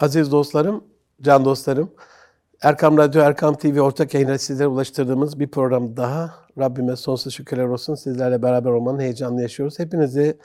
[0.00, 0.84] Aziz dostlarım,
[1.22, 1.90] can dostlarım,
[2.62, 6.34] Erkam Radyo, Erkam TV ortak yayınla sizlere ulaştırdığımız bir program daha.
[6.58, 7.94] Rabbime sonsuz şükürler olsun.
[7.94, 9.78] Sizlerle beraber olmanın heyecanını yaşıyoruz.
[9.78, 10.38] Hepinizi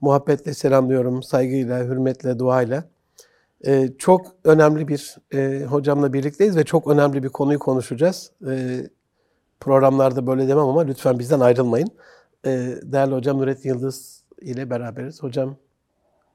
[0.00, 2.84] muhabbetle selamlıyorum, saygıyla, hürmetle, duayla.
[3.66, 8.32] Ee, çok önemli bir e, hocamla birlikteyiz ve çok önemli bir konuyu konuşacağız.
[8.48, 8.90] Ee,
[9.60, 11.88] programlarda böyle demem ama lütfen bizden ayrılmayın.
[12.46, 15.22] Ee, değerli hocam Nurettin Yıldız ile beraberiz.
[15.22, 15.56] Hocam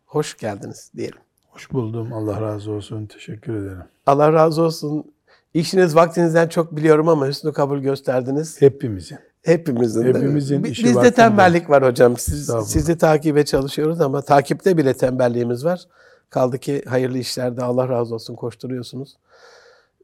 [0.05, 1.28] hoş geldiniz diyelim.
[1.59, 2.13] Hoş buldum.
[2.13, 3.05] Allah razı olsun.
[3.05, 3.83] Teşekkür ederim.
[4.05, 5.11] Allah razı olsun.
[5.53, 8.61] İşiniz vaktinizden çok biliyorum ama hüsnü kabul gösterdiniz.
[8.61, 9.17] Hepimizin.
[9.41, 10.03] Hepimizin.
[10.03, 11.13] Hepimizin işi Bizde vaktinde.
[11.15, 12.17] tembellik var hocam.
[12.17, 12.67] Siz, Estağfurullah.
[12.67, 15.81] sizi takibe çalışıyoruz ama takipte bile tembelliğimiz var.
[16.29, 19.17] Kaldı ki hayırlı işlerde Allah razı olsun koşturuyorsunuz.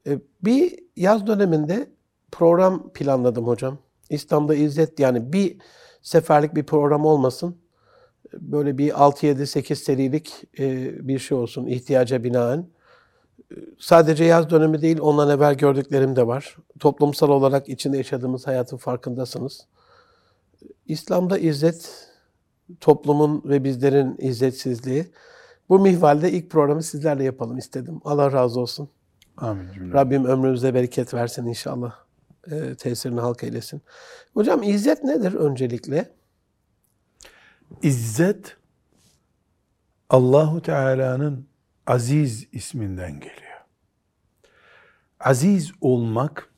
[0.08, 1.90] Ee, Bir yaz döneminde
[2.32, 3.78] program planladım hocam.
[4.10, 5.58] İslam'da İzzet yani bir
[6.02, 7.56] seferlik bir program olmasın.
[8.34, 12.68] Böyle bir 6-7-8 serilik e, bir şey olsun ihtiyaca binaen.
[13.80, 16.58] Sadece yaz dönemi değil, ondan evvel gördüklerim de var.
[16.80, 19.68] Toplumsal olarak içinde yaşadığımız hayatın farkındasınız.
[20.88, 22.10] İslam'da izzet,
[22.82, 25.06] toplumun ve bizlerin izzetsizliği.
[25.70, 28.02] Bu mihvalde ilk programı sizlerle yapalım istedim.
[28.06, 28.90] Allah razı olsun.
[29.38, 29.94] Amin cümle.
[29.94, 31.96] Rabbim ömrümüze bereket versin inşallah.
[32.52, 33.82] E, tesirini halk eylesin.
[34.34, 36.10] Hocam izzet nedir öncelikle?
[37.82, 38.58] İzzet
[40.10, 41.48] Allahu Teala'nın
[41.88, 43.66] aziz isminden geliyor.
[45.20, 46.50] Aziz olmak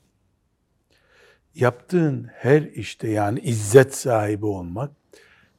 [1.54, 4.90] yaptığın her işte yani izzet sahibi olmak,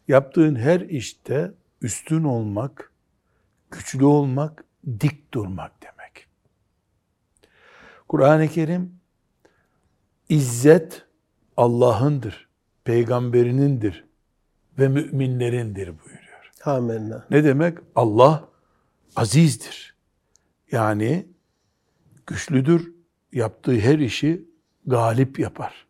[0.08, 2.92] yaptığın her işte üstün olmak,
[3.72, 4.64] güçlü olmak,
[5.00, 6.28] dik durmak demek.
[8.08, 9.00] Kur'an-ı Kerim
[10.30, 11.06] İzzet
[11.58, 12.50] Allah'ındır,
[12.84, 14.09] peygamberinindir
[14.80, 16.52] ve müminlerindir buyuruyor.
[16.66, 17.26] Amenna.
[17.30, 17.78] Ne demek?
[17.96, 18.50] Allah
[19.16, 19.96] azizdir.
[20.72, 21.28] Yani
[22.28, 22.94] güçlüdür,
[23.34, 24.46] yaptığı her işi
[24.86, 25.88] galip yapar.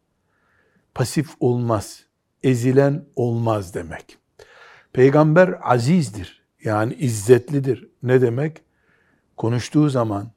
[0.95, 2.05] Pasif olmaz,
[2.43, 4.17] ezilen olmaz demek.
[4.93, 7.89] Peygamber azizdir, yani izzetlidir.
[8.03, 8.61] Ne demek?
[9.37, 10.31] Konuştuğu zaman,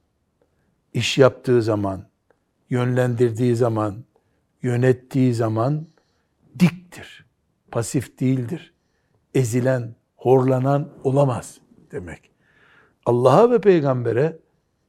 [0.95, 2.09] iş yaptığı zaman,
[2.71, 4.05] yönlendirdiği zaman,
[4.63, 5.87] yönettiği zaman
[6.59, 7.27] diktir.
[7.73, 8.75] Pasif değildir.
[9.35, 11.59] Ezilen, horlanan olamaz
[11.93, 12.31] demek.
[13.07, 14.39] Allah'a ve peygambere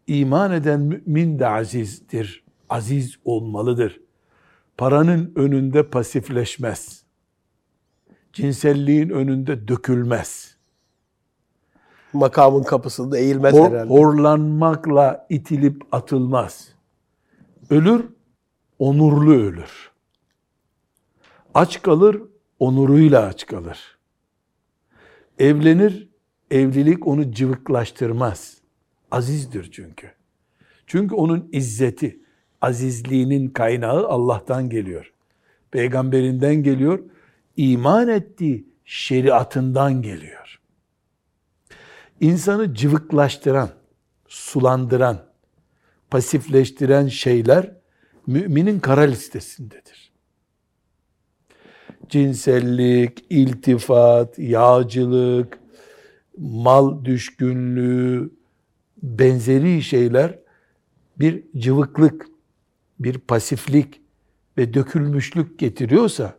[0.07, 2.43] iman eden mümin de azizdir.
[2.69, 4.01] Aziz olmalıdır.
[4.77, 7.03] Paranın önünde pasifleşmez.
[8.33, 10.57] Cinselliğin önünde dökülmez.
[12.13, 13.93] Makamın kapısında eğilmez Hor- herhalde.
[13.93, 16.69] horlanmakla itilip atılmaz.
[17.69, 18.05] Ölür,
[18.79, 19.91] onurlu ölür.
[21.53, 22.21] Aç kalır,
[22.63, 23.97] onuruyla aç kalır.
[25.39, 26.09] Evlenir,
[26.51, 28.57] evlilik onu cıvıklaştırmaz.
[29.11, 30.11] Azizdir çünkü.
[30.87, 32.19] Çünkü onun izzeti,
[32.61, 35.13] azizliğinin kaynağı Allah'tan geliyor.
[35.71, 36.99] Peygamberinden geliyor,
[37.57, 40.59] iman ettiği şeriatından geliyor.
[42.19, 43.69] İnsanı cıvıklaştıran,
[44.27, 45.25] sulandıran,
[46.09, 47.71] pasifleştiren şeyler
[48.27, 50.12] müminin kara listesindedir.
[52.09, 55.59] Cinsellik, iltifat, yağcılık,
[56.37, 58.31] mal düşkünlüğü,
[59.03, 60.39] benzeri şeyler
[61.19, 62.27] bir cıvıklık,
[62.99, 64.01] bir pasiflik
[64.57, 66.35] ve dökülmüşlük getiriyorsa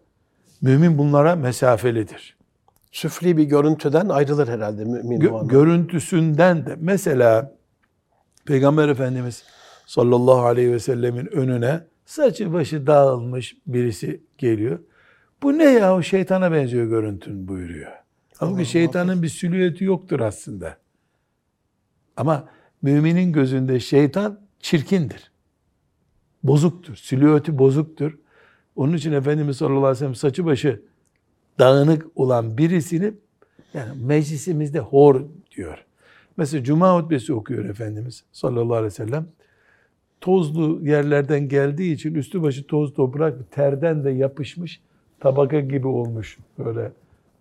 [0.62, 2.36] mümin bunlara mesafelidir.
[2.92, 7.54] Süfli bir görüntüden ayrılır herhalde mümin Gö- görüntüsünden de mesela
[8.44, 9.44] Peygamber Efendimiz
[9.86, 14.78] sallallahu aleyhi ve sellemin önüne saçı başı dağılmış birisi geliyor.
[15.44, 17.92] Bu ne ya o şeytana benziyor görüntün buyuruyor.
[18.36, 20.76] Halbuki şeytanın bir silüeti yoktur aslında.
[22.16, 22.48] Ama
[22.82, 25.30] müminin gözünde şeytan çirkindir.
[26.42, 26.96] Bozuktur.
[26.96, 28.18] Silüeti bozuktur.
[28.76, 30.82] Onun için Efendimiz sallallahu aleyhi ve sellem saçı başı
[31.58, 33.12] dağınık olan birisini
[33.74, 35.24] yani meclisimizde hor
[35.56, 35.84] diyor.
[36.36, 39.26] Mesela cuma hutbesi okuyor Efendimiz sallallahu aleyhi ve sellem.
[40.20, 44.80] Tozlu yerlerden geldiği için üstü başı toz toprak terden de yapışmış
[45.24, 46.92] tabaka gibi olmuş böyle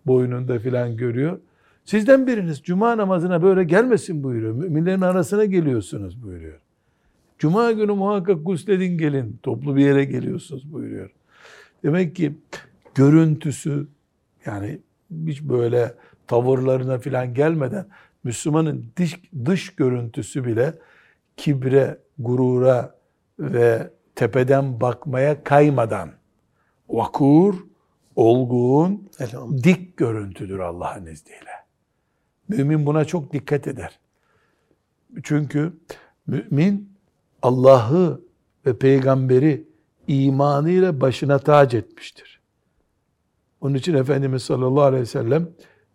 [0.06, 1.38] boynunda filan görüyor.
[1.84, 4.54] Sizden biriniz cuma namazına böyle gelmesin buyuruyor.
[4.54, 6.58] Müminlerin arasına geliyorsunuz buyuruyor.
[7.38, 9.38] Cuma günü muhakkak gusledin gelin.
[9.42, 11.10] Toplu bir yere geliyorsunuz buyuruyor.
[11.82, 12.32] Demek ki
[12.94, 13.86] görüntüsü
[14.46, 14.78] yani
[15.26, 15.94] hiç böyle
[16.26, 17.86] tavırlarına filan gelmeden
[18.24, 20.74] Müslümanın dış, dış görüntüsü bile
[21.36, 22.94] kibre, gurura
[23.38, 26.10] ve tepeden bakmaya kaymadan
[26.88, 27.54] vakur,
[28.16, 29.10] olgun,
[29.64, 31.50] dik görüntüdür Allah'ın izniyle.
[32.48, 33.98] Mümin buna çok dikkat eder.
[35.22, 35.72] Çünkü
[36.26, 36.92] mümin
[37.42, 38.20] Allah'ı
[38.66, 39.68] ve peygamberi
[40.06, 42.40] imanıyla başına tac etmiştir.
[43.60, 45.48] Onun için Efendimiz sallallahu aleyhi ve sellem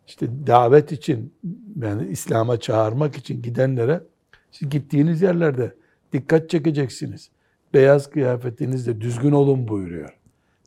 [0.07, 1.33] işte davet için
[1.81, 4.04] yani İslam'a çağırmak için gidenlere
[4.51, 5.75] siz gittiğiniz yerlerde
[6.13, 7.30] dikkat çekeceksiniz.
[7.74, 10.19] Beyaz kıyafetinizle düzgün olun buyuruyor.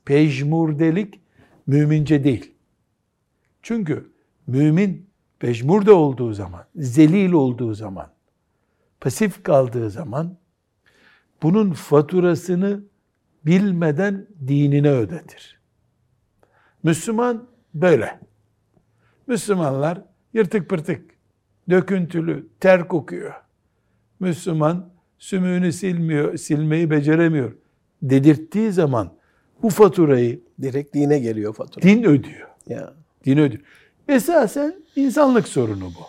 [0.05, 1.21] Pejmurdelik
[1.67, 2.55] mümince değil.
[3.63, 4.13] Çünkü
[4.47, 8.13] mümin pejmurde olduğu zaman, zelil olduğu zaman,
[9.01, 10.37] pasif kaldığı zaman
[11.43, 12.81] bunun faturasını
[13.47, 15.61] bilmeden dinine ödetir.
[16.83, 18.21] Müslüman böyle.
[19.27, 21.11] Müslümanlar yırtık pırtık,
[21.71, 23.35] döküntülü, ter kokuyor.
[24.21, 27.53] Müslüman sümüğünü silmiyor, silmeyi beceremiyor
[28.03, 29.13] dedirttiği zaman
[29.63, 31.83] bu faturayı Direkt dine geliyor fatura.
[31.83, 32.49] din ödüyor.
[32.67, 32.93] Ya.
[33.25, 33.63] Din ödüyor.
[34.09, 36.07] Esasen insanlık sorunu bu.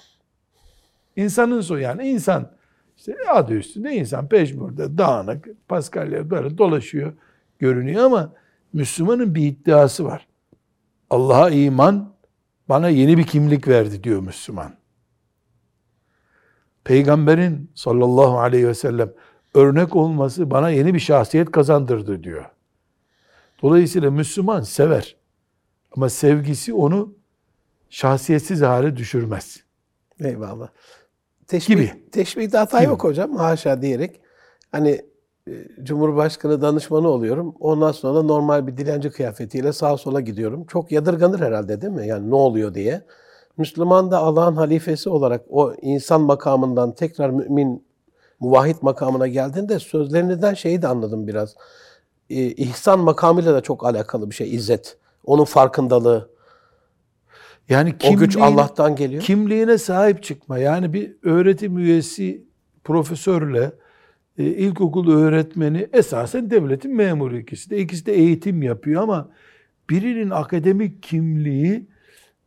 [1.16, 2.52] İnsanın sorunu yani insan
[2.98, 7.14] işte adı üstünde insan peşmurde dağınık Paskalya böyle dolaşıyor
[7.60, 8.34] görünüyor ama
[8.74, 10.28] Müslümanın bir iddiası var.
[11.10, 12.14] Allah'a iman
[12.70, 14.74] bana yeni bir kimlik verdi diyor Müslüman.
[16.84, 19.12] Peygamberin sallallahu aleyhi ve sellem
[19.54, 22.46] örnek olması bana yeni bir şahsiyet kazandırdı diyor.
[23.64, 25.16] Dolayısıyla Müslüman sever.
[25.96, 27.14] Ama sevgisi onu
[27.90, 29.64] şahsiyetsiz hale düşürmez.
[30.20, 30.68] Eyvallah.
[31.48, 32.10] Teşbih, Gibi.
[32.12, 32.90] Teşbihde hata Gibi.
[32.90, 33.36] yok hocam.
[33.36, 34.22] Haşa diyerek.
[34.72, 35.02] Hani
[35.48, 35.52] e,
[35.84, 37.56] Cumhurbaşkanı danışmanı oluyorum.
[37.60, 40.66] Ondan sonra da normal bir dilenci kıyafetiyle sağa sola gidiyorum.
[40.66, 42.08] Çok yadırganır herhalde değil mi?
[42.08, 43.02] Yani ne oluyor diye.
[43.58, 47.86] Müslüman da Allah'ın halifesi olarak o insan makamından tekrar mümin,
[48.40, 51.56] muvahhid makamına geldiğinde sözlerinizden şeyi de anladım biraz.
[52.34, 54.98] Ee, ihsan makamıyla da çok alakalı bir şey, izzet.
[55.26, 56.30] Onun farkındalığı.
[57.70, 59.24] Yani O güç Allah'tan geliyor.
[59.24, 60.58] kimliğine sahip çıkma.
[60.58, 62.44] Yani bir öğretim üyesi
[62.84, 63.72] profesörle
[64.38, 67.78] e, ilkokul öğretmeni esasen devletin memuru ikisi de.
[67.78, 69.30] İkisi de eğitim yapıyor ama
[69.90, 71.88] birinin akademik kimliği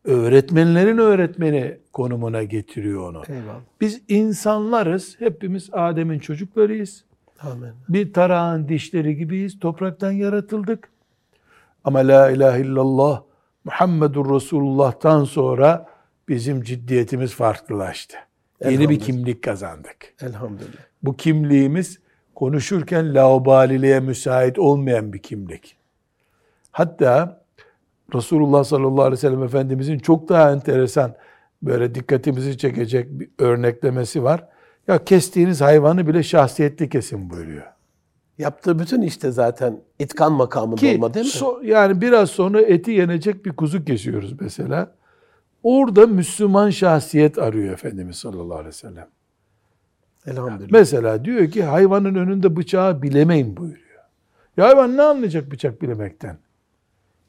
[0.05, 3.23] öğretmenlerin öğretmeni konumuna getiriyor onu.
[3.29, 3.61] Eyvallah.
[3.81, 5.17] Biz insanlarız.
[5.19, 7.05] Hepimiz Adem'in çocuklarıyız.
[7.41, 7.73] Amin.
[7.89, 9.59] Bir tarağın dişleri gibiyiz.
[9.61, 10.89] Topraktan yaratıldık.
[11.85, 13.23] Ama la ilahe illallah
[13.65, 15.87] Muhammedur Resulullah'tan sonra
[16.29, 18.17] bizim ciddiyetimiz farklılaştı.
[18.65, 20.15] Yeni bir kimlik kazandık.
[20.21, 20.83] Elhamdülillah.
[21.03, 21.99] Bu kimliğimiz
[22.35, 25.77] konuşurken laubaliliğe müsait olmayan bir kimlik.
[26.73, 27.43] Hatta
[28.15, 31.15] Resulullah sallallahu aleyhi ve sellem Efendimizin çok daha enteresan
[31.63, 34.49] böyle dikkatimizi çekecek bir örneklemesi var.
[34.89, 37.65] Ya kestiğiniz hayvanı bile şahsiyetli kesin buyuruyor.
[38.39, 41.33] Yaptığı bütün işte zaten itkan makamında Ki olma değil mi?
[41.33, 44.95] so- yani biraz sonra eti yenecek bir kuzu kesiyoruz mesela.
[45.63, 49.09] Orada Müslüman şahsiyet arıyor Efendimiz sallallahu aleyhi ve sellem.
[50.27, 50.71] Elhamdülillah.
[50.71, 53.87] Mesela diyor ki hayvanın önünde bıçağı bilemeyin buyuruyor.
[54.57, 56.39] Ya hayvan ne anlayacak bıçak bilemekten?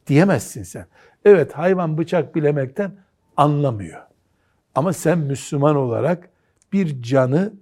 [0.07, 0.86] Diyemezsin sen.
[1.25, 2.92] Evet hayvan bıçak bilemekten
[3.38, 4.01] anlamıyor.
[4.75, 6.30] Ama sen Müslüman olarak
[6.73, 7.53] bir canı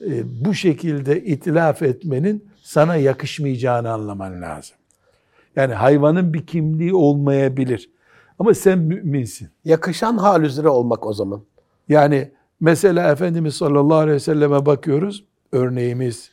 [0.00, 4.76] e, bu şekilde itilaf etmenin sana yakışmayacağını anlaman lazım.
[5.56, 7.90] Yani hayvanın bir kimliği olmayabilir.
[8.38, 9.48] Ama sen müminsin.
[9.64, 11.42] Yakışan hal üzere olmak o zaman.
[11.88, 15.24] Yani mesela Efendimiz sallallahu aleyhi ve selleme bakıyoruz.
[15.52, 16.30] Örneğimiz,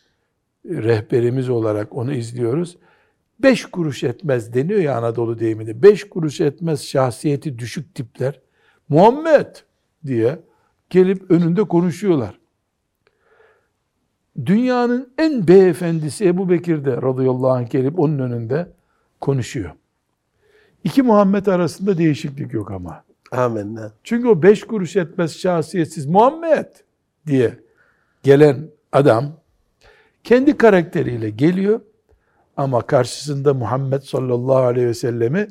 [0.65, 2.77] rehberimiz olarak onu izliyoruz.
[3.39, 5.84] Beş kuruş etmez deniyor ya Anadolu deyiminde.
[5.84, 8.39] Beş kuruş etmez şahsiyeti düşük tipler.
[8.89, 9.48] Muhammed
[10.05, 10.39] diye
[10.94, 12.40] gelip önünde konuşuyorlar.
[14.46, 18.68] Dünyanın en beyefendisi Ebu Bekir de radıyallahu anh gelip onun önünde
[19.22, 19.72] konuşuyor.
[20.84, 23.04] İki Muhammed arasında değişiklik yok ama.
[23.32, 23.92] Amenna.
[24.04, 26.66] Çünkü o beş kuruş etmez şahsiyetsiz Muhammed
[27.28, 27.60] diye
[28.24, 29.26] gelen adam
[30.24, 31.82] kendi karakteriyle geliyor
[32.58, 35.48] ama karşısında Muhammed sallallahu aleyhi ve sellemi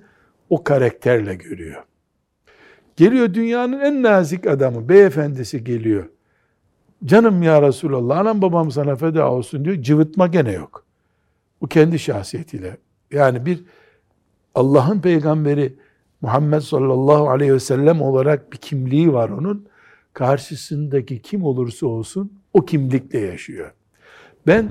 [0.50, 1.84] o karakterle görüyor.
[2.96, 6.08] Geliyor dünyanın en nazik adamı, beyefendisi geliyor.
[7.04, 9.82] Canım ya Resulallah, anam babam sana feda olsun diyor.
[9.82, 10.84] Cıvıtma gene yok.
[11.60, 12.76] Bu kendi şahsiyetiyle.
[13.10, 13.64] Yani bir
[14.54, 15.74] Allah'ın peygamberi
[16.20, 19.66] Muhammed sallallahu aleyhi ve sellem olarak bir kimliği var onun.
[20.12, 23.72] Karşısındaki kim olursa olsun o kimlikle yaşıyor.
[24.46, 24.70] Ben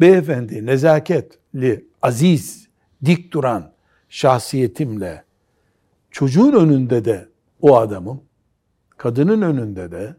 [0.00, 2.68] beyefendi, nezaketli, aziz,
[3.04, 3.72] dik duran
[4.08, 5.24] şahsiyetimle
[6.10, 7.28] çocuğun önünde de
[7.60, 8.20] o adamım,
[8.96, 10.16] kadının önünde de,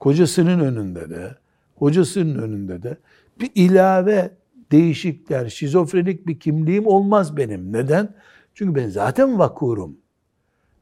[0.00, 1.36] kocasının önünde de,
[1.76, 2.96] hocasının önünde de
[3.40, 4.30] bir ilave
[4.72, 7.72] değişikler, şizofrenik bir kimliğim olmaz benim.
[7.72, 8.14] Neden?
[8.54, 9.96] Çünkü ben zaten vakurum.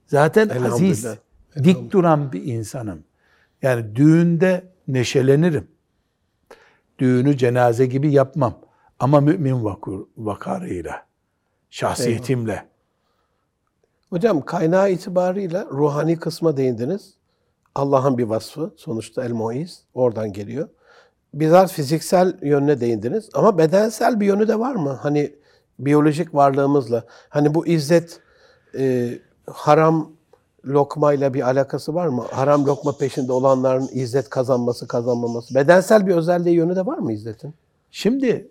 [0.06, 1.06] Zaten aziz,
[1.64, 3.04] dik duran bir insanım.
[3.62, 5.68] Yani düğünde neşelenirim.
[6.98, 8.58] Düğünü cenaze gibi yapmam.
[8.98, 11.06] Ama mümin vakur, vakarıyla,
[11.70, 12.66] şahsiyetimle.
[14.10, 17.14] Hocam kaynağı itibarıyla ruhani kısma değindiniz.
[17.74, 18.72] Allah'ın bir vasfı.
[18.76, 20.68] Sonuçta el muiz oradan geliyor.
[21.34, 23.28] Biraz fiziksel yönüne değindiniz.
[23.34, 24.98] Ama bedensel bir yönü de var mı?
[25.02, 25.34] Hani
[25.78, 27.04] biyolojik varlığımızla.
[27.28, 28.20] Hani bu izzet
[28.78, 29.12] e,
[29.46, 30.12] haram
[30.64, 32.24] lokmayla bir alakası var mı?
[32.30, 35.54] Haram lokma peşinde olanların izzet kazanması, kazanmaması.
[35.54, 37.54] Bedensel bir özelliği yönü de var mı izzetin?
[37.90, 38.50] Şimdi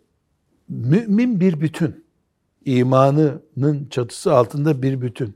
[0.69, 2.05] mümin bir bütün.
[2.65, 5.35] İmanının çatısı altında bir bütün.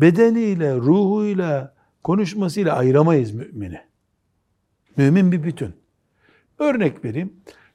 [0.00, 1.74] Bedeniyle, ruhuyla,
[2.04, 3.80] konuşmasıyla ayıramayız mümini.
[4.96, 5.74] Mümin bir bütün.
[6.58, 7.32] Örnek vereyim.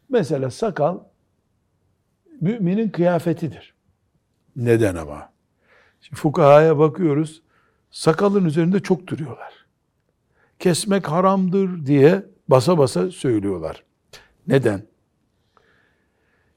[0.10, 1.00] Mesela sakal
[2.42, 3.74] müminin kıyafetidir.
[4.56, 5.34] Neden ama?
[6.02, 7.42] Şimdi fukahaya bakıyoruz.
[7.92, 9.66] Sakalın üzerinde çok duruyorlar.
[10.60, 13.84] Kesmek haramdır diye basa basa söylüyorlar.
[14.48, 14.84] Neden?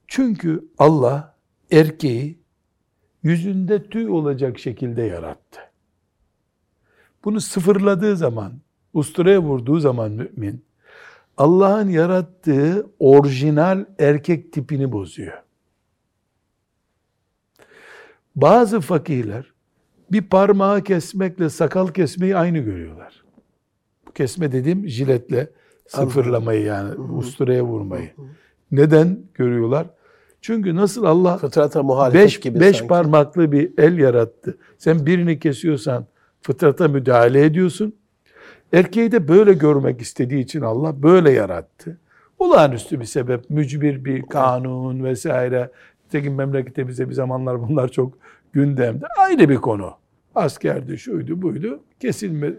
[0.06, 1.36] Çünkü Allah
[1.70, 2.38] erkeği
[3.26, 5.60] yüzünde tüy olacak şekilde yarattı.
[7.24, 8.52] Bunu sıfırladığı zaman,
[8.94, 10.64] usturaya vurduğu zaman mümin,
[11.36, 15.42] Allah'ın yarattığı orijinal erkek tipini bozuyor.
[18.36, 19.52] Bazı fakirler
[20.12, 23.24] bir parmağı kesmekle sakal kesmeyi aynı görüyorlar.
[24.08, 25.50] Bu kesme dediğim jiletle
[25.86, 28.10] sıfırlamayı yani usturaya vurmayı.
[28.70, 29.86] Neden görüyorlar?
[30.40, 32.88] Çünkü nasıl Allah Fıtrata muhalefet beş, gibi beş sanki.
[32.88, 34.58] parmaklı bir el yarattı.
[34.78, 36.06] Sen birini kesiyorsan
[36.42, 37.94] fıtrata müdahale ediyorsun.
[38.72, 41.98] Erkeği de böyle görmek istediği için Allah böyle yarattı.
[42.38, 45.70] Olağanüstü bir sebep, mücbir bir kanun vesaire.
[46.10, 48.18] Tekin memleketimizde bir zamanlar bunlar çok
[48.52, 49.06] gündemde.
[49.18, 49.92] Ayrı bir konu.
[50.34, 51.80] Askerdi, şuydu, buydu.
[52.00, 52.52] Kesilme,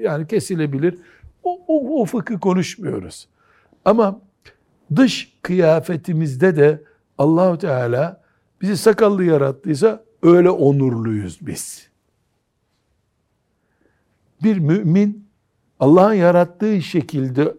[0.00, 0.98] yani kesilebilir.
[1.44, 3.28] O, o, o fıkı konuşmuyoruz.
[3.84, 4.20] Ama
[4.96, 6.82] dış kıyafetimizde de
[7.18, 8.20] Allahu Teala
[8.62, 11.88] bizi sakallı yarattıysa öyle onurluyuz biz.
[14.42, 15.26] Bir mümin
[15.80, 17.54] Allah'ın yarattığı şekilde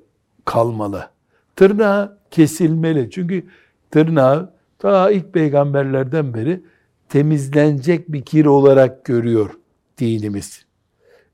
[0.45, 1.09] kalmalı.
[1.55, 3.09] Tırnağı kesilmeli.
[3.11, 3.43] Çünkü
[3.91, 6.63] tırnağı ta ilk peygamberlerden beri
[7.09, 9.49] temizlenecek bir kir olarak görüyor
[9.97, 10.65] dinimiz.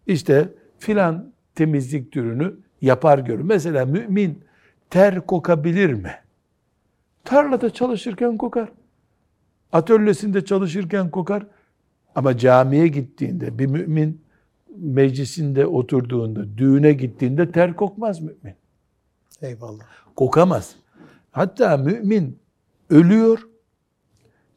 [0.08, 0.50] İşte
[0.80, 3.44] filan temizlik türünü yapar görür.
[3.44, 4.44] Mesela mümin
[4.90, 6.23] ter kokabilir mi?
[7.24, 8.72] Tarlada çalışırken kokar.
[9.72, 11.48] Atölyesinde çalışırken kokar.
[12.16, 14.22] Ama camiye gittiğinde bir mümin
[14.78, 18.56] meclisinde oturduğunda, düğüne gittiğinde ter kokmaz mümin.
[19.42, 19.84] Eyvallah.
[20.16, 20.76] Kokamaz.
[21.32, 22.40] Hatta mümin
[22.90, 23.40] ölüyor,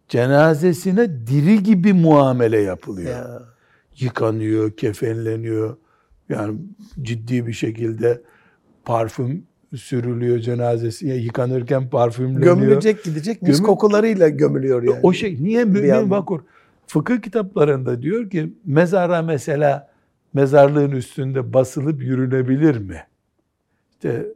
[0.09, 3.11] cenazesine diri gibi muamele yapılıyor.
[3.11, 3.43] Ya.
[3.99, 5.77] Yıkanıyor, kefenleniyor.
[6.29, 6.59] Yani
[7.03, 8.23] ciddi bir şekilde
[8.85, 11.07] parfüm sürülüyor cenazesi.
[11.07, 12.57] Yıkanırken parfümleniyor.
[12.57, 15.01] Gömülecek gidecek mis Gömü- kokularıyla gömülüyor yani.
[15.03, 16.41] O şey niye mümin vakur?
[16.87, 19.91] Fıkıh kitaplarında diyor ki mezara mesela
[20.35, 23.03] mezarlığın üstünde basılıp yürünebilir mi?
[23.93, 24.27] İşte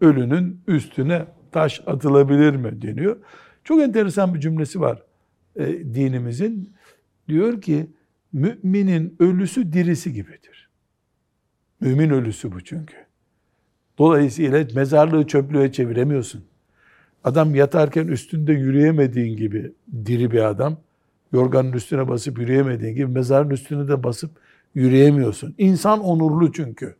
[0.00, 3.16] ölünün üstüne taş atılabilir mi deniyor.
[3.64, 5.02] Çok enteresan bir cümlesi var
[5.56, 6.72] e, dinimizin.
[7.28, 7.86] Diyor ki
[8.32, 10.70] müminin ölüsü dirisi gibidir.
[11.80, 13.07] Mümin ölüsü bu çünkü.
[13.98, 16.44] Dolayısıyla mezarlığı çöplüğe çeviremiyorsun.
[17.24, 19.72] Adam yatarken üstünde yürüyemediğin gibi
[20.06, 20.76] diri bir adam,
[21.32, 24.30] yorganın üstüne basıp yürüyemediğin gibi mezarın üstüne de basıp
[24.74, 25.54] yürüyemiyorsun.
[25.58, 26.96] İnsan onurlu çünkü.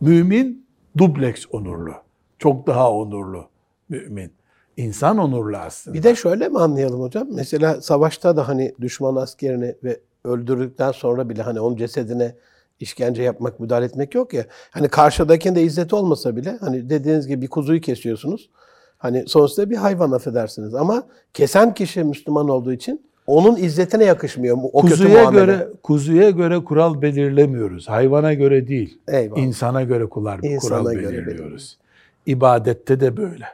[0.00, 0.66] Mümin
[0.98, 1.92] dubleks onurlu.
[2.38, 3.48] Çok daha onurlu
[3.88, 4.32] mümin.
[4.76, 5.98] İnsan onurlu aslında.
[5.98, 7.28] Bir de şöyle mi anlayalım hocam?
[7.30, 12.34] Mesela savaşta da hani düşman askerini ve öldürdükten sonra bile hani onun cesedine
[12.80, 14.44] işkence yapmak, müdahale etmek yok ya.
[14.70, 18.50] Hani karşıdakinde izzet olmasa bile hani dediğiniz gibi bir kuzuyu kesiyorsunuz.
[18.98, 21.02] Hani sonuçta bir hayvan affedersiniz ama
[21.34, 25.44] kesen kişi Müslüman olduğu için onun izzetine yakışmıyor o kötü kuzuya muamele.
[25.44, 27.88] göre kuzuya göre kural belirlemiyoruz.
[27.88, 28.98] Hayvana göre değil.
[29.08, 29.42] Eyvallah.
[29.42, 31.78] İnsana göre kural, İnsana kural göre belirliyoruz.
[32.26, 33.46] İbadette de böyle.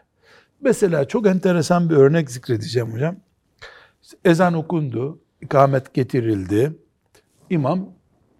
[0.61, 3.17] Mesela çok enteresan bir örnek zikredeceğim hocam.
[4.25, 6.73] Ezan okundu, ikamet getirildi.
[7.51, 7.89] İmam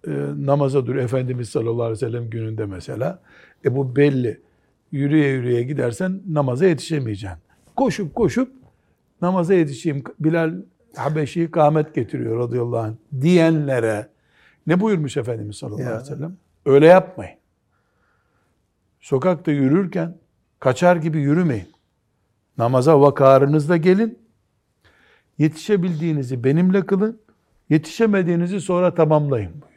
[0.07, 3.19] e, namaza dur Efendimiz sallallahu aleyhi ve sellem gününde mesela.
[3.65, 4.41] E bu belli.
[4.91, 7.39] Yürüye yürüye gidersen namaza yetişemeyeceksin.
[7.75, 8.51] Koşup koşup
[9.21, 10.03] namaza yetişeyim.
[10.19, 10.53] Bilal
[10.95, 14.09] Habeşi ikamet getiriyor radıyallahu anh diyenlere
[14.67, 16.37] ne buyurmuş Efendimiz sallallahu aleyhi ve sellem?
[16.65, 17.37] Öyle yapmayın.
[18.99, 20.17] Sokakta yürürken
[20.59, 21.67] kaçar gibi yürümeyin.
[22.57, 24.19] Namaza vakarınızla gelin.
[25.37, 27.21] Yetişebildiğinizi benimle kılın.
[27.69, 29.76] Yetişemediğinizi sonra tamamlayın buyuruyor.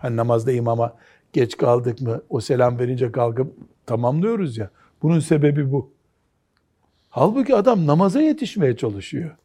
[0.00, 0.96] Hani namazda imama
[1.32, 3.52] geç kaldık mı o selam verince kalkıp
[3.86, 4.70] tamamlıyoruz ya.
[5.02, 5.90] Bunun sebebi bu.
[7.10, 9.36] Halbuki adam namaza yetişmeye çalışıyor.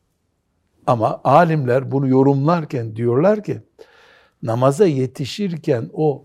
[0.88, 3.62] Ama alimler bunu yorumlarken diyorlar ki
[4.44, 6.24] namaza yetişirken o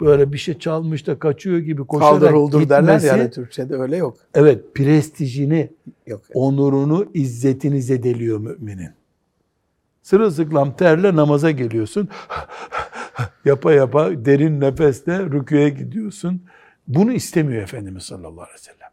[0.00, 3.96] böyle bir şey çalmış da kaçıyor gibi koşarak Kaldır uldur derler gitmesi, yani Türkçe'de öyle
[3.96, 4.16] yok.
[4.34, 5.70] evet prestijini,
[6.06, 6.20] Yok.
[6.34, 8.90] onurunu, izzetini zedeliyor müminin.
[10.02, 12.08] Sırılsıklam terle namaza geliyorsun.
[13.44, 16.42] yapa yapa derin nefesle rüküye gidiyorsun.
[16.88, 18.90] Bunu istemiyor Efendimiz sallallahu aleyhi ve sellem.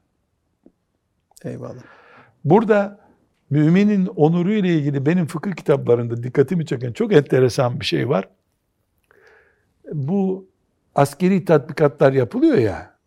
[1.43, 1.83] Eyvallah.
[2.45, 2.99] Burada
[3.49, 8.29] müminin onuru ile ilgili benim fıkıh kitaplarında dikkatimi çeken çok enteresan bir şey var.
[9.93, 10.47] Bu
[10.95, 12.97] askeri tatbikatlar yapılıyor ya.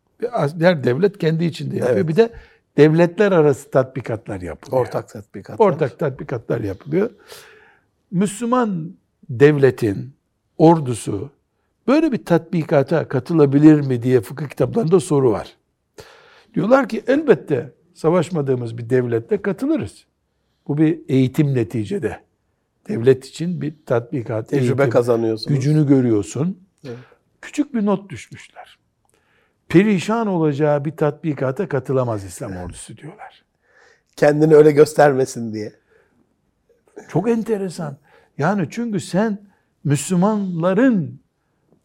[0.61, 1.97] Her devlet kendi içinde yapıyor.
[1.97, 2.09] Evet.
[2.09, 2.33] Bir de
[2.77, 4.83] devletler arası tatbikatlar yapılıyor.
[4.83, 5.61] Ortak tatbikat.
[5.61, 7.11] Ortak tatbikatlar yapılıyor.
[8.11, 8.95] Müslüman
[9.31, 10.15] devletin
[10.61, 11.31] ordusu
[11.89, 15.57] böyle bir tatbikata katılabilir mi diye fıkıh kitaplarında soru var.
[16.55, 20.05] Diyorlar ki elbette savaşmadığımız bir devlette katılırız.
[20.69, 22.21] Bu bir eğitim neticede.
[22.89, 25.57] Devlet için bir tatbikat, Tecrübe eğitim, kazanıyorsunuz.
[25.57, 26.59] gücünü görüyorsun.
[26.85, 26.97] Evet.
[27.43, 28.79] Küçük bir not düşmüşler.
[29.69, 33.45] Perişan olacağı bir tatbikata katılamaz İslam ordusu diyorlar.
[34.17, 35.73] Kendini öyle göstermesin diye.
[37.09, 37.97] Çok enteresan.
[38.39, 39.50] Yani çünkü sen
[39.85, 41.21] Müslümanların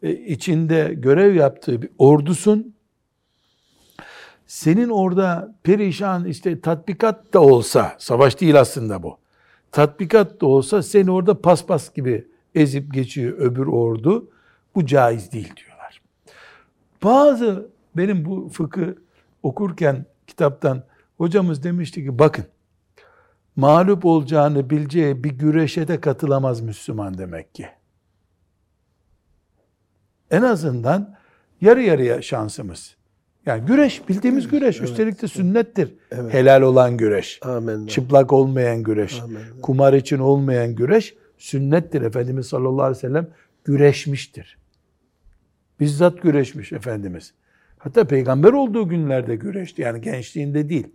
[0.02, 2.74] e, içinde görev yaptığı bir ordusun.
[4.46, 9.18] Senin orada perişan işte tatbikat da olsa, savaş değil aslında bu.
[9.72, 14.30] Tatbikat da olsa seni orada paspas gibi ezip geçiyor öbür ordu.
[14.74, 16.02] Bu caiz değil diyorlar.
[17.02, 18.96] Bazı benim bu fıkı
[19.42, 20.82] okurken kitaptan
[21.18, 22.44] hocamız demişti ki bakın
[23.56, 27.68] mağlup olacağını bileceği bir güreşe de katılamaz Müslüman demek ki.
[30.30, 31.14] En azından
[31.60, 32.96] yarı yarıya şansımız.
[33.46, 34.78] Yani güreş bildiğimiz güreş.
[34.78, 34.88] evet.
[34.90, 35.94] Üstelik de sünnettir.
[36.10, 36.34] Evet.
[36.34, 37.40] Helal olan güreş.
[37.42, 37.86] Amin.
[37.86, 39.20] Çıplak olmayan güreş.
[39.20, 39.38] Amin.
[39.62, 42.02] Kumar için olmayan güreş sünnettir.
[42.02, 43.26] Efendimiz sallallahu aleyhi ve sellem
[43.64, 44.58] güreşmiştir.
[45.80, 47.32] Bizzat güreşmiş Efendimiz.
[47.78, 49.82] Hatta peygamber olduğu günlerde güreşti.
[49.82, 50.86] Yani gençliğinde değil.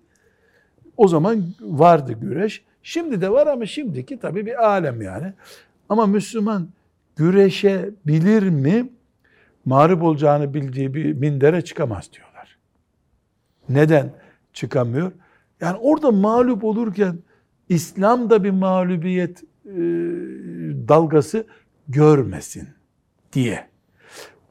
[0.97, 2.63] O zaman vardı güreş.
[2.84, 5.34] Şimdi de var ama şimdiki tabii bir alem yani.
[5.89, 6.69] Ama Müslüman
[7.15, 8.89] güreşebilir mi?
[9.65, 12.58] Mağlup olacağını bildiği bir mindere çıkamaz diyorlar.
[13.69, 14.13] Neden
[14.54, 15.12] çıkamıyor?
[15.62, 17.19] Yani orada mağlup olurken
[17.69, 19.80] İslam'da bir mağlubiyet e,
[20.88, 21.47] dalgası
[21.88, 22.69] görmesin
[23.34, 23.67] diye.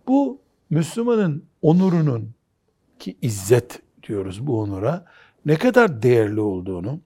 [0.07, 2.31] Bu Müslümanın onurunun
[2.99, 5.05] ki izzet diyoruz bu onura
[5.47, 7.01] ne kadar değerli olduğunu,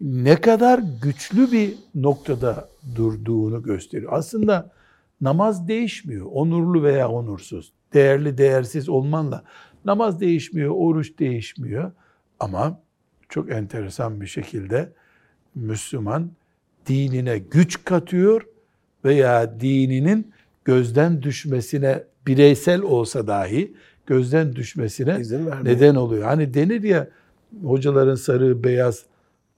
[0.00, 4.12] ne kadar güçlü bir noktada durduğunu gösteriyor.
[4.12, 4.70] Aslında
[5.24, 6.26] namaz değişmiyor.
[6.32, 9.44] Onurlu veya onursuz, değerli değersiz olmanla
[9.84, 11.92] namaz değişmiyor, oruç değişmiyor.
[12.40, 12.80] Ama
[13.28, 14.92] çok enteresan bir şekilde
[15.54, 16.30] Müslüman
[16.86, 18.46] dinine güç katıyor
[19.04, 20.32] veya dininin
[20.64, 23.74] gözden düşmesine bireysel olsa dahi
[24.06, 25.18] gözden düşmesine
[25.62, 26.24] neden oluyor.
[26.24, 27.08] Hani denir ya
[27.62, 29.04] hocaların sarığı beyaz.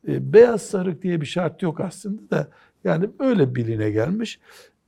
[0.09, 2.48] E, beyaz sarık diye bir şart yok aslında da
[2.85, 4.40] yani öyle biline gelmiş.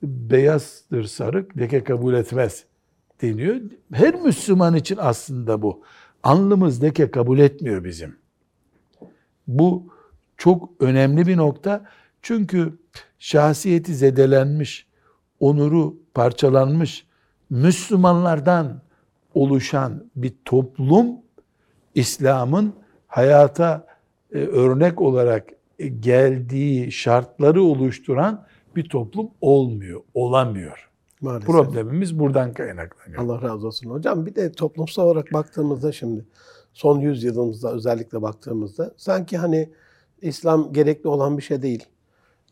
[0.02, 2.64] Beyazdır sarık leke kabul etmez
[3.22, 3.61] deniyor.
[3.92, 5.82] Her Müslüman için aslında bu.
[6.22, 8.16] Alnımız leke kabul etmiyor bizim.
[9.46, 9.87] Bu
[10.37, 11.84] çok önemli bir nokta.
[12.22, 12.78] Çünkü
[13.18, 14.87] şahsiyeti zedelenmiş,
[15.40, 17.06] onuru parçalanmış
[17.50, 18.82] Müslümanlardan
[19.34, 21.06] oluşan bir toplum
[21.94, 22.72] İslam'ın
[23.06, 23.87] hayata
[24.32, 25.48] e, örnek olarak
[26.00, 30.90] geldiği şartları oluşturan bir toplum olmuyor, olamıyor.
[31.20, 31.46] Maalesef.
[31.46, 33.22] Problemimiz buradan kaynaklanıyor.
[33.22, 34.26] Allah razı olsun hocam.
[34.26, 36.24] Bir de toplumsal olarak baktığımızda şimdi
[36.72, 39.70] son yüzyılımızda özellikle baktığımızda sanki hani
[40.22, 41.85] İslam gerekli olan bir şey değil.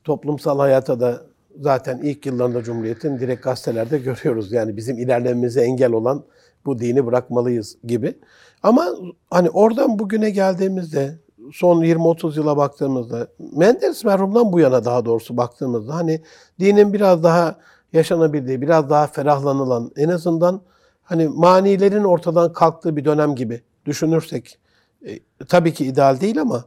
[0.04, 1.22] Toplumsal hayata da
[1.60, 4.52] zaten ilk yıllarında Cumhuriyet'in direkt gazetelerde görüyoruz.
[4.52, 6.24] Yani bizim ilerlememize engel olan
[6.66, 8.14] bu dini bırakmalıyız gibi.
[8.62, 8.88] Ama
[9.30, 11.18] hani oradan bugüne geldiğimizde
[11.52, 16.22] son 20-30 yıla baktığımızda Menderes merhumdan bu yana daha doğrusu baktığımızda hani
[16.60, 17.58] dinin biraz daha
[17.92, 20.60] yaşanabildiği, biraz daha ferahlanılan en azından
[21.02, 24.58] hani manilerin ortadan kalktığı bir dönem gibi düşünürsek
[25.06, 26.64] e, tabii ki ideal değil ama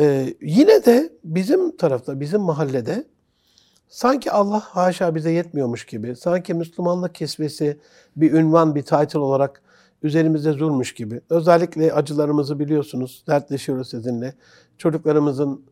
[0.00, 3.04] e, yine de bizim tarafta, bizim mahallede
[3.88, 7.78] sanki Allah haşa bize yetmiyormuş gibi, sanki Müslümanlık kisvesi
[8.16, 9.62] bir ünvan, bir title olarak
[10.02, 11.20] üzerimizde zulmüş gibi.
[11.30, 14.34] Özellikle acılarımızı biliyorsunuz, dertleşiyoruz sizinle.
[14.78, 15.64] Çocuklarımızın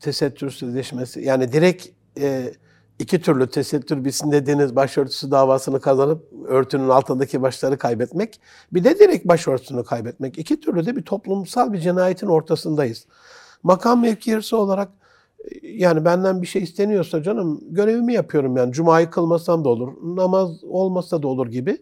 [0.00, 1.86] tesettürsüzleşmesi, yani direkt
[2.20, 2.52] e,
[2.98, 8.40] iki türlü tesettür bilsin dediğiniz başörtüsü davasını kazanıp örtünün altındaki başları kaybetmek.
[8.72, 10.38] Bir de direkt başörtüsünü kaybetmek.
[10.38, 13.06] İki türlü de bir toplumsal bir cinayetin ortasındayız.
[13.62, 14.88] Makam mevkiyesi olarak
[15.62, 18.72] yani benden bir şey isteniyorsa canım görevimi yapıyorum yani.
[18.72, 21.78] Cuma'yı kılmasam da olur, namaz olmasa da olur gibi.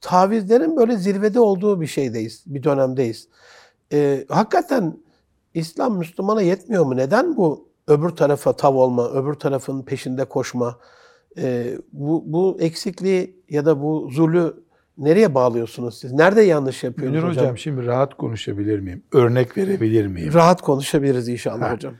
[0.00, 3.28] Tavizlerin böyle zirvede olduğu bir şeydeyiz, bir dönemdeyiz.
[3.92, 4.96] Ee, hakikaten
[5.54, 6.96] İslam Müslümana yetmiyor mu?
[6.96, 10.78] Neden bu öbür tarafa tav olma, öbür tarafın peşinde koşma?
[11.38, 14.54] Ee, bu, bu eksikliği ya da bu zulü
[14.98, 16.12] nereye bağlıyorsunuz siz?
[16.12, 17.44] Nerede yanlış yapıyorsunuz Münir hocam?
[17.44, 19.02] hocam şimdi rahat konuşabilir miyim?
[19.12, 20.34] Örnek verebilir miyim?
[20.34, 21.72] Rahat konuşabiliriz inşallah Ha.
[21.74, 21.94] hocam.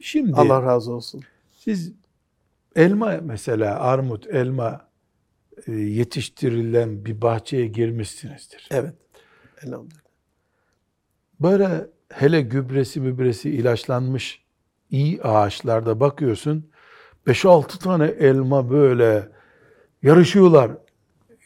[0.00, 1.22] Şimdi Allah razı olsun.
[1.58, 1.92] siz
[2.76, 4.95] elma mesela armut, elma e,
[5.66, 8.68] yetiştirilen bir bahçeye girmişsinizdir.
[8.70, 8.94] Evet.
[9.62, 10.00] Elhamdülillah.
[11.40, 14.42] Böyle hele gübresi mübresi ilaçlanmış
[14.90, 16.70] iyi ağaçlarda bakıyorsun
[17.26, 19.28] 5-6 tane elma böyle
[20.02, 20.70] yarışıyorlar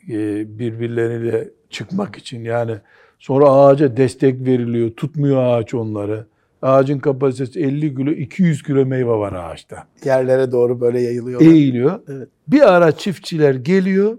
[0.09, 2.45] e, birbirleriyle çıkmak için.
[2.45, 2.77] Yani
[3.19, 4.91] sonra ağaca destek veriliyor.
[4.91, 6.27] Tutmuyor ağaç onları.
[6.63, 9.87] Ağacın kapasitesi 50 kilo, 200 kilo meyve var ağaçta.
[10.05, 11.47] Yerlere doğru böyle yayılıyorlar.
[11.47, 12.01] Eğiliyor.
[12.09, 12.29] Evet.
[12.49, 14.19] Bir ara çiftçiler geliyor,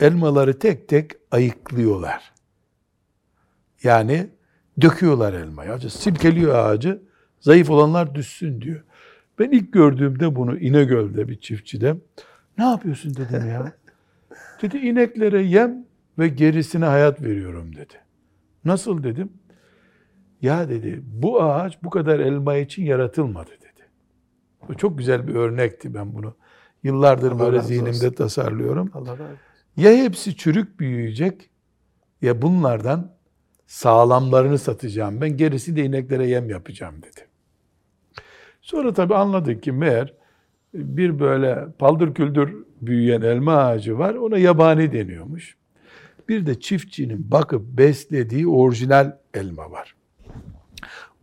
[0.00, 2.32] elmaları tek tek ayıklıyorlar.
[3.82, 4.26] Yani
[4.80, 5.72] döküyorlar elmayı.
[5.72, 7.02] Ağacı silkeliyor ağacı,
[7.40, 8.82] zayıf olanlar düşsün diyor.
[9.38, 11.96] Ben ilk gördüğümde bunu İnegöl'de bir çiftçide,
[12.58, 13.72] ne yapıyorsun dedim ya.
[14.62, 15.84] dedi ineklere yem
[16.18, 17.94] ve gerisine hayat veriyorum dedi.
[18.64, 19.32] Nasıl dedim.
[20.44, 23.88] Ya dedi bu ağaç bu kadar elma için yaratılmadı dedi.
[24.68, 26.34] Bu çok güzel bir örnekti ben bunu.
[26.82, 28.12] Yıllardır Allah böyle zihnimde olsun.
[28.12, 28.90] tasarlıyorum.
[28.94, 29.36] Allah razı olsun.
[29.76, 31.50] Ya hepsi çürük büyüyecek
[32.22, 33.12] ya bunlardan
[33.66, 35.20] sağlamlarını satacağım.
[35.20, 37.28] Ben gerisi de ineklere yem yapacağım dedi.
[38.62, 40.14] Sonra tabii anladık ki meğer
[40.74, 44.14] bir böyle paldır küldür büyüyen elma ağacı var.
[44.14, 45.56] Ona yabani deniyormuş.
[46.28, 49.94] Bir de çiftçinin bakıp beslediği orijinal elma var.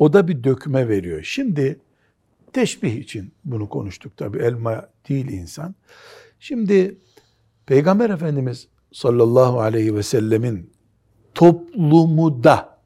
[0.02, 1.24] O da bir dökme veriyor.
[1.24, 1.80] Şimdi
[2.54, 4.38] teşbih için bunu konuştuk tabii.
[4.38, 5.76] Elma değil insan.
[6.40, 6.98] Şimdi
[7.66, 10.74] Peygamber Efendimiz sallallahu aleyhi ve sellemin
[11.36, 12.80] toplumu da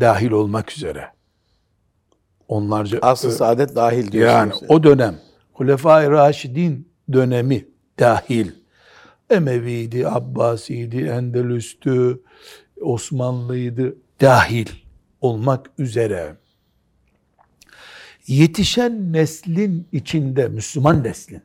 [0.00, 1.12] dahil olmak üzere
[2.48, 4.62] onlarca Asıl saadet dahil diyorsunuz.
[4.62, 5.18] yani o dönem
[5.52, 7.66] Hulefai Raşidin dönemi
[7.98, 8.50] dahil
[9.30, 12.22] Emevi'ydi, Abbasi'ydi, Endelüs'tü,
[12.80, 14.66] Osmanlı'ydı dahil
[15.20, 16.41] olmak üzere
[18.26, 21.42] yetişen neslin içinde, Müslüman neslin,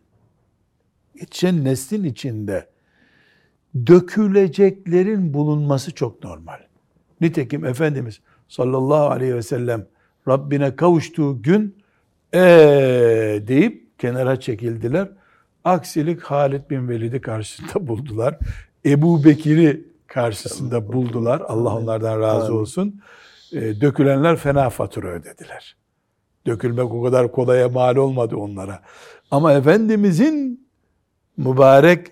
[1.15, 2.67] yetişen neslin içinde
[3.87, 6.59] döküleceklerin bulunması çok normal.
[7.21, 9.85] Nitekim Efendimiz sallallahu aleyhi ve sellem
[10.27, 11.75] Rabbine kavuştuğu gün
[12.33, 15.09] ee deyip kenara çekildiler.
[15.63, 18.37] Aksilik Halid bin Velid'i karşısında buldular.
[18.85, 21.41] Ebu Bekir'i karşısında buldular.
[21.47, 23.01] Allah onlardan razı olsun.
[23.51, 25.75] E, dökülenler fena fatura ödediler.
[26.47, 28.81] Dökülmek o kadar kolaya mal olmadı onlara.
[29.31, 30.67] Ama Efendimizin
[31.37, 32.07] mübarek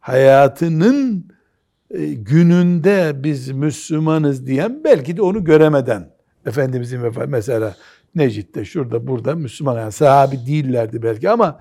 [0.00, 1.28] hayatının
[1.90, 6.10] e, gününde biz Müslümanız diyen belki de onu göremeden
[6.46, 7.76] Efendimizin vefa mesela
[8.14, 11.60] Necit'te şurada burada Müslüman yani sahabi değillerdi belki ama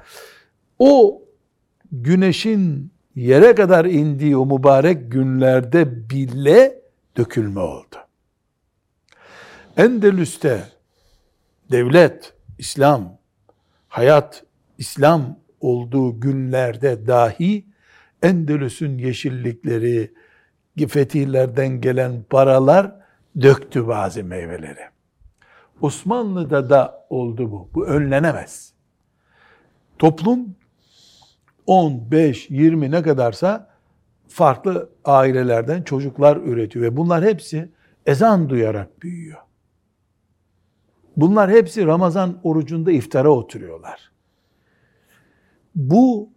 [0.80, 1.22] o
[1.92, 6.82] güneşin yere kadar indiği o mübarek günlerde bile
[7.18, 7.96] dökülme oldu.
[9.78, 10.64] Endülüs'te
[11.74, 13.18] devlet, İslam,
[13.88, 14.44] hayat,
[14.78, 17.66] İslam olduğu günlerde dahi
[18.22, 20.14] Endülüs'ün yeşillikleri,
[20.88, 22.96] fetihlerden gelen paralar
[23.42, 24.80] döktü bazı meyveleri.
[25.82, 27.70] Osmanlı'da da oldu bu.
[27.74, 28.74] Bu önlenemez.
[30.00, 30.56] Toplum
[31.68, 33.70] 10, 5, 20 ne kadarsa
[34.28, 37.70] farklı ailelerden çocuklar üretiyor ve bunlar hepsi
[38.06, 39.40] ezan duyarak büyüyor.
[41.18, 44.12] Bunlar hepsi Ramazan orucunda iftara oturuyorlar.
[45.76, 46.30] Bu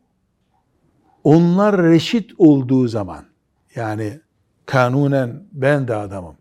[1.24, 3.24] onlar reşit olduğu zaman
[3.74, 4.20] yani
[4.66, 6.36] kanunen ben de adamım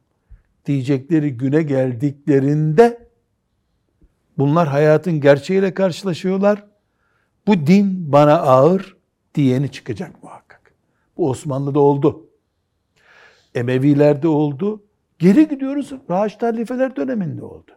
[0.66, 3.08] diyecekleri güne geldiklerinde
[4.38, 6.66] bunlar hayatın gerçeğiyle karşılaşıyorlar.
[7.48, 8.98] Bu din bana ağır
[9.36, 10.74] diyeni çıkacak muhakkak.
[11.18, 12.30] Bu Osmanlı'da oldu.
[13.56, 14.84] Emevilerde oldu.
[15.20, 17.72] Geri gidiyoruz Raşid halifeler döneminde oldu.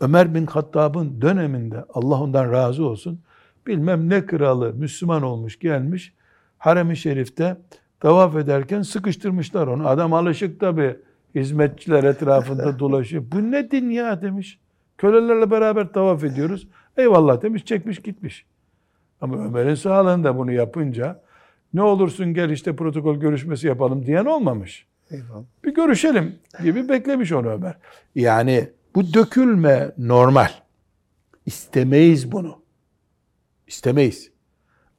[0.00, 3.20] Ömer bin Hattab'ın döneminde Allah ondan razı olsun
[3.66, 6.12] bilmem ne kralı Müslüman olmuş gelmiş
[6.58, 7.56] harem-i şerifte
[8.00, 9.88] tavaf ederken sıkıştırmışlar onu.
[9.88, 10.96] Adam alışık tabi
[11.34, 13.24] hizmetçiler etrafında dolaşıyor.
[13.32, 14.58] Bu ne din ya demiş.
[14.98, 16.68] Kölelerle beraber tavaf ediyoruz.
[16.96, 18.46] Eyvallah demiş çekmiş gitmiş.
[19.20, 21.20] Ama Ömer'in sağlığında bunu yapınca
[21.74, 24.86] ne olursun gel işte protokol görüşmesi yapalım diyen olmamış.
[25.10, 25.44] Eyvallah.
[25.64, 26.34] Bir görüşelim
[26.64, 27.76] gibi beklemiş onu Ömer.
[28.14, 30.48] Yani bu dökülme normal.
[31.46, 32.58] İstemeyiz bunu.
[33.66, 34.30] İstemeyiz.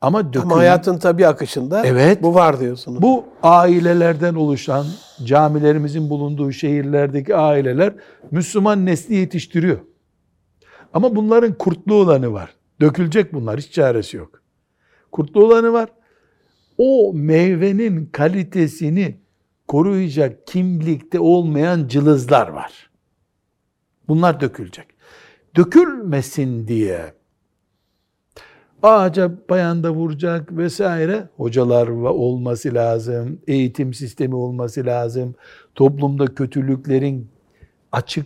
[0.01, 2.23] Ama dökülme, Ama hayatın tabii akışında Evet.
[2.23, 3.01] bu var diyorsunuz.
[3.01, 4.85] bu ailelerden oluşan
[5.23, 7.93] camilerimizin bulunduğu şehirlerdeki aileler
[8.31, 9.79] Müslüman nesli yetiştiriyor.
[10.93, 12.49] Ama bunların kurtlu olanı var.
[12.81, 13.59] Dökülecek bunlar.
[13.59, 14.41] Hiç çaresi yok.
[15.11, 15.89] Kurtlu olanı var.
[16.77, 19.17] O meyvenin kalitesini
[19.67, 22.89] koruyacak kimlikte olmayan cılızlar var.
[24.11, 24.87] Bunlar dökülecek.
[25.55, 27.13] Dökülmesin diye
[28.83, 35.35] ağaca bayanda vuracak vesaire hocalar olması lazım, eğitim sistemi olması lazım,
[35.75, 37.27] toplumda kötülüklerin
[37.91, 38.25] açık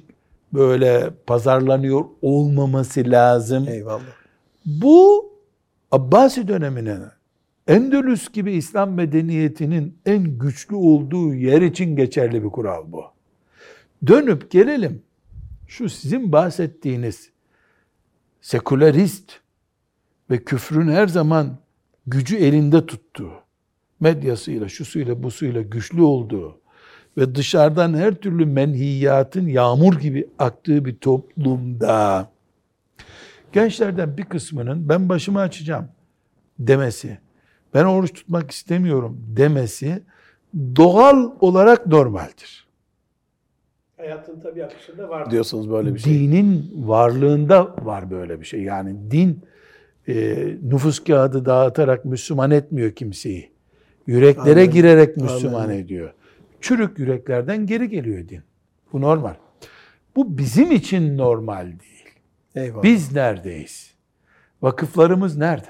[0.53, 3.67] böyle pazarlanıyor olmaması lazım.
[3.67, 4.15] Eyvallah.
[4.65, 5.29] Bu
[5.91, 6.97] Abbasi dönemine
[7.67, 13.03] Endülüs gibi İslam medeniyetinin en güçlü olduğu yer için geçerli bir kural bu.
[14.07, 15.01] Dönüp gelelim
[15.67, 17.29] şu sizin bahsettiğiniz
[18.41, 19.31] sekülerist
[20.29, 21.57] ve küfrün her zaman
[22.07, 23.31] gücü elinde tuttuğu,
[23.99, 26.59] medyasıyla, şusuyla, busuyla güçlü olduğu
[27.17, 32.31] ve dışarıdan her türlü menhiyatın yağmur gibi aktığı bir toplumda
[33.53, 35.87] gençlerden bir kısmının ben başımı açacağım
[36.59, 37.17] demesi,
[37.73, 40.03] ben oruç tutmak istemiyorum demesi
[40.75, 42.64] doğal olarak normaldir.
[43.97, 46.13] Hayatın tabii akışında var diyorsunuz böyle bir şey.
[46.13, 48.63] Dinin varlığında var böyle bir şey.
[48.63, 49.41] Yani din
[50.07, 50.13] e,
[50.63, 53.51] nüfus kağıdı dağıtarak Müslüman etmiyor kimseyi.
[54.07, 54.71] Yüreklere Amin.
[54.71, 55.77] girerek Müslüman Amin.
[55.77, 56.13] ediyor.
[56.61, 58.41] Çürük yüreklerden geri geliyor din.
[58.93, 59.33] Bu normal.
[60.15, 62.05] Bu bizim için normal değil.
[62.55, 62.83] Eyvallah.
[62.83, 63.93] Biz neredeyiz?
[64.61, 65.69] Vakıflarımız nerede?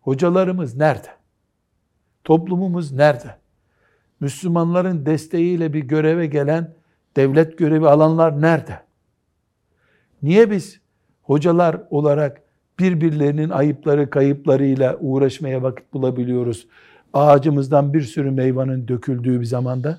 [0.00, 1.08] Hocalarımız nerede?
[2.24, 3.36] Toplumumuz nerede?
[4.20, 6.74] Müslümanların desteğiyle bir göreve gelen
[7.16, 8.78] devlet görevi alanlar nerede?
[10.22, 10.80] Niye biz
[11.22, 12.42] hocalar olarak
[12.78, 16.66] birbirlerinin ayıpları kayıplarıyla uğraşmaya vakit bulabiliyoruz?
[17.12, 19.98] Ağacımızdan bir sürü meyvanın döküldüğü bir zamanda.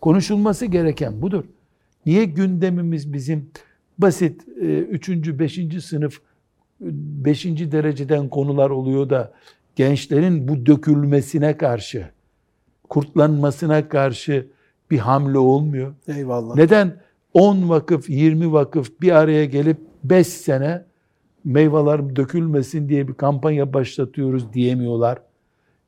[0.00, 1.44] Konuşulması gereken budur.
[2.06, 3.50] Niye gündemimiz bizim
[3.98, 5.08] basit 3.
[5.08, 5.84] 5.
[5.84, 6.20] sınıf
[6.80, 7.44] 5.
[7.44, 9.32] dereceden konular oluyor da
[9.76, 12.08] gençlerin bu dökülmesine karşı,
[12.88, 14.46] kurtlanmasına karşı
[14.92, 15.94] bir hamle olmuyor.
[16.08, 16.56] Eyvallah.
[16.56, 16.96] Neden
[17.34, 20.84] 10 vakıf, 20 vakıf bir araya gelip 5 sene
[21.44, 25.18] meyveler dökülmesin diye bir kampanya başlatıyoruz diyemiyorlar.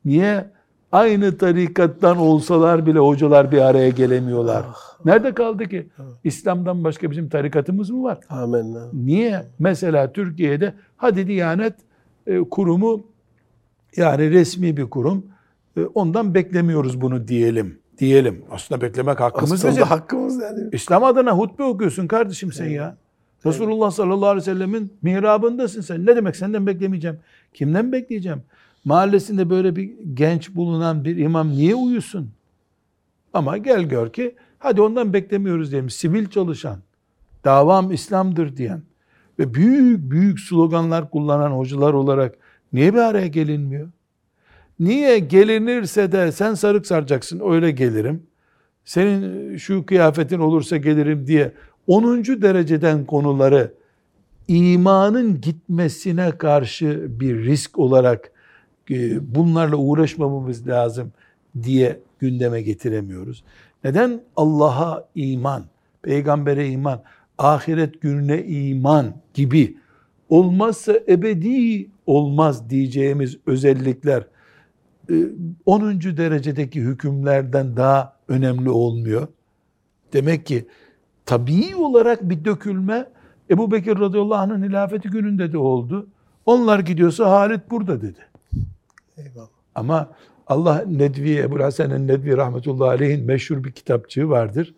[0.04, 0.50] Niye?
[0.92, 4.64] Aynı tarikattan olsalar bile hocalar bir araya gelemiyorlar.
[5.04, 5.88] Nerede kaldı ki?
[6.24, 8.18] İslam'dan başka bizim tarikatımız mı var?
[8.28, 8.76] Amin.
[8.92, 9.44] Niye?
[9.58, 11.74] Mesela Türkiye'de hadi Diyanet
[12.26, 13.06] e, kurumu
[13.96, 15.26] yani resmi bir kurum
[15.76, 17.78] e, ondan beklemiyoruz bunu diyelim.
[17.98, 18.44] Diyelim.
[18.50, 19.84] Aslında beklemek hakkımız Aslında bizim.
[19.84, 20.68] hakkımız yani.
[20.72, 22.96] İslam adına hutbe okuyorsun kardeşim sen ya.
[23.46, 26.06] Resulullah sallallahu aleyhi ve sellemin mihrabındasın sen.
[26.06, 27.18] Ne demek senden beklemeyeceğim.
[27.54, 28.42] Kimden bekleyeceğim?
[28.84, 32.30] Mahallesinde böyle bir genç bulunan bir imam niye uyusun?
[33.32, 35.90] Ama gel gör ki hadi ondan beklemiyoruz diyelim.
[35.90, 36.78] Sivil çalışan,
[37.44, 38.82] davam İslam'dır diyen
[39.38, 42.34] ve büyük büyük sloganlar kullanan hocalar olarak
[42.72, 43.88] niye bir araya gelinmiyor?
[44.84, 48.22] Niye gelinirse de sen sarık saracaksın öyle gelirim.
[48.84, 51.52] Senin şu kıyafetin olursa gelirim diye
[51.86, 52.24] 10.
[52.24, 53.74] dereceden konuları
[54.48, 58.32] imanın gitmesine karşı bir risk olarak
[58.90, 61.12] e, bunlarla uğraşmamamız lazım
[61.62, 63.44] diye gündeme getiremiyoruz.
[63.84, 65.64] Neden Allah'a iman,
[66.02, 67.02] peygambere iman,
[67.38, 69.76] ahiret gününe iman gibi
[70.28, 74.33] olmazsa ebedi olmaz diyeceğimiz özellikler e,
[75.66, 76.00] 10.
[76.00, 79.28] derecedeki hükümlerden daha önemli olmuyor.
[80.12, 80.66] Demek ki
[81.26, 83.06] tabii olarak bir dökülme
[83.50, 86.06] Ebu Bekir radıyallahu anh'ın hilafeti gününde de oldu.
[86.46, 88.20] Onlar gidiyorsa Halit burada dedi.
[89.16, 89.48] Eyvallah.
[89.74, 90.10] Ama
[90.46, 94.74] Allah Nedvi, Ebu Hasan'ın Nedvi rahmetullahi aleyhin meşhur bir kitapçığı vardır.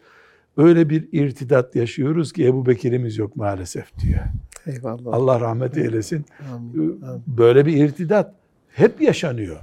[0.56, 4.20] Öyle bir irtidat yaşıyoruz ki Ebu Bekir'imiz yok maalesef diyor.
[4.66, 5.14] Eyvallah.
[5.14, 6.26] Allah rahmet eylesin.
[6.54, 7.02] Amin.
[7.02, 7.22] Amin.
[7.26, 8.34] Böyle bir irtidat
[8.68, 9.56] hep yaşanıyor.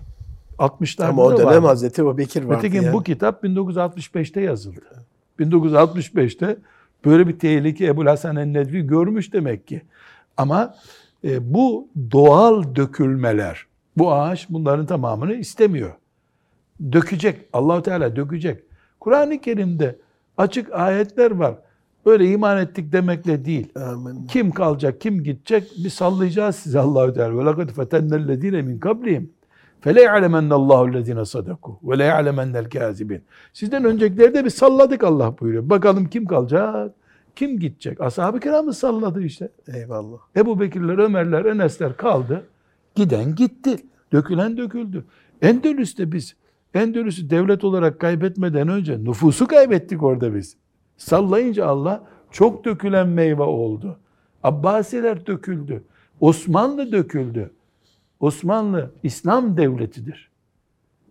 [0.59, 1.63] 60'larda Ama o dönem var.
[1.63, 2.93] Hazreti Ebu Bekir vardı Ötekin yani.
[2.93, 5.05] bu kitap 1965'te yazıldı.
[5.39, 6.57] 1965'te
[7.05, 9.81] böyle bir tehlike Ebu Hasan el-Nedvi görmüş demek ki.
[10.37, 10.75] Ama
[11.23, 13.65] e, bu doğal dökülmeler,
[13.97, 15.93] bu ağaç bunların tamamını istemiyor.
[16.91, 18.63] Dökecek, Allahu Teala dökecek.
[18.99, 19.99] Kur'an-ı Kerim'de
[20.37, 21.55] açık ayetler var.
[22.05, 23.71] Öyle iman ettik demekle değil.
[23.75, 24.27] Amin.
[24.27, 27.37] Kim kalacak, kim gidecek bir sallayacağız size Allahü Teala.
[27.37, 29.33] Ve lekad fetennellezine min kablihim.
[29.83, 33.21] Fele ya'lemennallahu lezine sadaku ve le ya'lemennel kazibin.
[33.53, 35.69] Sizden öncekileri de bir salladık Allah buyuruyor.
[35.69, 36.91] Bakalım kim kalacak,
[37.35, 38.01] kim gidecek.
[38.01, 39.49] Ashab-ı kiramı salladı işte.
[39.73, 40.17] Eyvallah.
[40.37, 42.43] Ebu Bekirler, Ömerler, Enesler kaldı.
[42.95, 43.75] Giden gitti.
[44.11, 45.05] Dökülen döküldü.
[45.41, 46.35] Endülüs'te biz
[46.73, 50.57] Endülüs'ü devlet olarak kaybetmeden önce nüfusu kaybettik orada biz.
[50.97, 53.97] Sallayınca Allah çok dökülen meyve oldu.
[54.43, 55.83] Abbasiler döküldü.
[56.19, 57.51] Osmanlı döküldü.
[58.23, 60.29] Osmanlı İslam devletidir.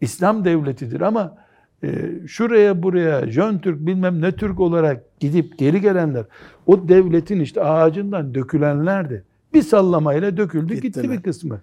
[0.01, 1.39] İslam devletidir ama
[1.85, 6.25] e, şuraya buraya Jön Türk bilmem ne Türk olarak gidip geri gelenler
[6.67, 9.25] o devletin işte ağacından dökülenlerdi.
[9.55, 11.11] Bir sallamayla döküldü gitti Gittiler.
[11.11, 11.61] bir kısmı.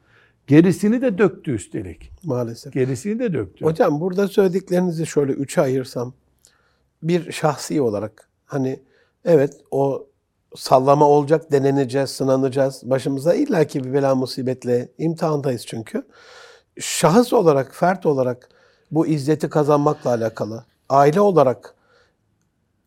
[0.47, 2.11] Gerisini de döktü üstelik.
[2.23, 2.73] Maalesef.
[2.73, 3.65] Gerisini de döktü.
[3.65, 6.13] Hocam burada söylediklerinizi şöyle üçe ayırsam
[7.03, 8.79] bir şahsi olarak hani
[9.25, 10.07] evet o
[10.55, 12.81] sallama olacak, deneneceğiz, sınanacağız.
[12.83, 16.03] Başımıza illaki bir bela musibetle imtihandayız çünkü.
[16.79, 18.49] Şahıs olarak, fert olarak
[18.91, 21.75] bu izzeti kazanmakla alakalı, aile olarak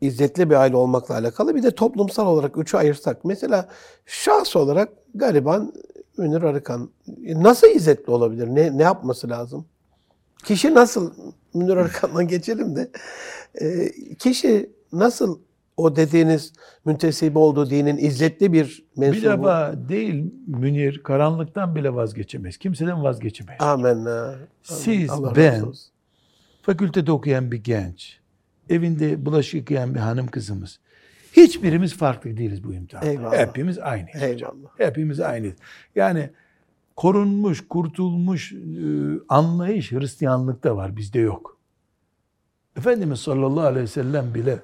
[0.01, 3.25] izzetli bir aile olmakla alakalı bir de toplumsal olarak üçü ayırsak.
[3.25, 3.69] Mesela
[4.07, 5.73] şahs olarak gariban
[6.17, 8.47] Münir Arıkan nasıl izzetli olabilir?
[8.47, 9.67] Ne, ne yapması lazım?
[10.45, 11.13] Kişi nasıl,
[11.55, 12.91] Münir Arıkan'dan geçelim de,
[14.19, 15.39] kişi nasıl
[15.83, 16.53] o dediğiniz
[16.85, 19.25] müntesibi olduğu dinin izzetli bir bir mensubu?
[19.25, 22.57] defa değil Münir karanlıktan bile vazgeçemez.
[22.57, 23.57] Kimseden vazgeçemez.
[23.61, 24.35] Amenna.
[24.63, 25.65] Siz, Allah ben,
[26.63, 28.21] fakültede okuyan bir genç,
[28.71, 30.81] evinde bulaşık yıkayan bir hanım kızımız.
[31.33, 33.09] Hiçbirimiz farklı değiliz bu imtihanda.
[33.09, 33.39] Eyvallah.
[33.39, 34.23] Hepimiz aynıyız.
[34.23, 34.69] Eyvallah.
[34.79, 35.57] Hepimiz aynıyız.
[35.95, 36.31] Yani
[36.97, 38.57] korunmuş, kurtulmuş e,
[39.29, 41.59] anlayış Hristiyanlıkta var, bizde yok.
[42.77, 44.59] Efendimiz sallallahu aleyhi ve sellem bile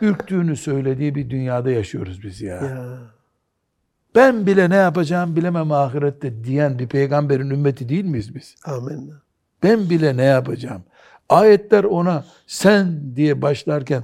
[0.00, 2.54] ürktüğünü söylediği bir dünyada yaşıyoruz biz ya.
[2.56, 2.98] Ya.
[4.14, 8.54] Ben bile ne yapacağım bilemem ahirette diyen bir peygamberin ümmeti değil miyiz biz?
[8.64, 9.22] Amenna.
[9.62, 10.82] Ben bile ne yapacağım?
[11.28, 14.02] Ayetler ona sen diye başlarken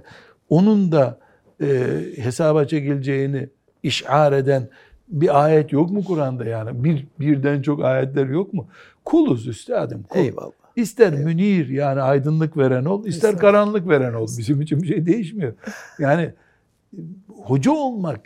[0.48, 1.18] onun da
[1.62, 3.48] e, hesaba çekileceğini
[3.82, 4.68] işar eden
[5.08, 6.84] bir ayet yok mu Kur'an'da yani?
[6.84, 8.68] Bir, birden çok ayetler yok mu?
[9.04, 10.02] Kuluz üstadım.
[10.02, 10.20] Kul.
[10.20, 10.63] Eyvallah.
[10.76, 13.40] İster münir yani aydınlık veren ol, ister İster.
[13.40, 14.26] karanlık veren ol.
[14.38, 15.54] Bizim için bir şey değişmiyor.
[15.98, 18.20] Yani e, hoca olmak,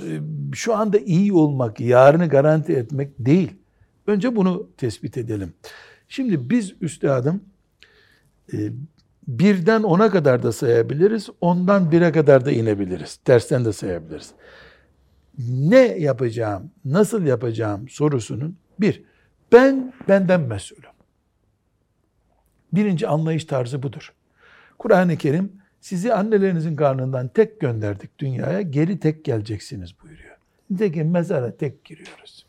[0.00, 0.20] e,
[0.54, 3.52] şu anda iyi olmak, yarını garanti etmek değil.
[4.06, 5.52] Önce bunu tespit edelim.
[6.08, 7.40] Şimdi biz üstadım
[8.52, 8.56] e,
[9.28, 13.16] birden ona kadar da sayabiliriz, ondan bire kadar da inebiliriz.
[13.16, 14.30] Tersten de sayabiliriz.
[15.48, 19.02] Ne yapacağım, nasıl yapacağım sorusunun bir,
[19.52, 20.93] ben benden mesulüm.
[22.76, 24.12] Birinci anlayış tarzı budur.
[24.78, 30.36] Kur'an-ı Kerim sizi annelerinizin karnından tek gönderdik dünyaya, geri tek geleceksiniz buyuruyor.
[30.70, 32.46] Nitekim mezara tek giriyoruz.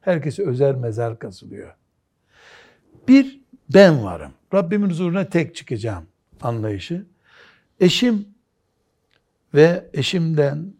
[0.00, 1.74] Herkese özel mezar kazılıyor.
[3.08, 3.40] Bir,
[3.74, 4.32] ben varım.
[4.54, 6.06] Rabbimin huzuruna tek çıkacağım
[6.40, 7.06] anlayışı.
[7.80, 8.28] Eşim
[9.54, 10.74] ve eşimden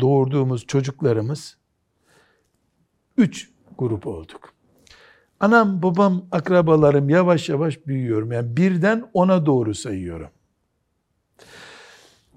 [0.00, 1.56] doğurduğumuz çocuklarımız
[3.16, 4.54] üç grup olduk.
[5.40, 8.32] Anam, babam, akrabalarım yavaş yavaş büyüyorum.
[8.32, 10.28] Yani birden ona doğru sayıyorum.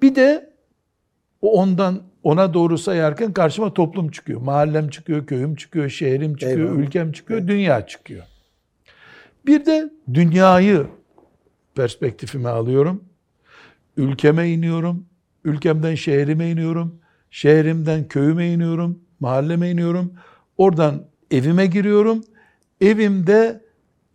[0.01, 0.53] Bir de
[1.41, 4.41] o ondan ona doğru sayarken karşıma toplum çıkıyor.
[4.41, 6.79] Mahallem çıkıyor, köyüm çıkıyor, şehrim çıkıyor, Eyvallah.
[6.79, 8.23] ülkem çıkıyor, dünya çıkıyor.
[9.45, 10.87] Bir de dünyayı
[11.75, 13.03] perspektifime alıyorum.
[13.97, 15.05] Ülkeme iniyorum.
[15.43, 16.99] Ülkemden şehrime iniyorum.
[17.31, 18.99] Şehrimden köyüme iniyorum.
[19.19, 20.13] Mahalleme iniyorum.
[20.57, 22.23] Oradan evime giriyorum.
[22.81, 23.61] Evimde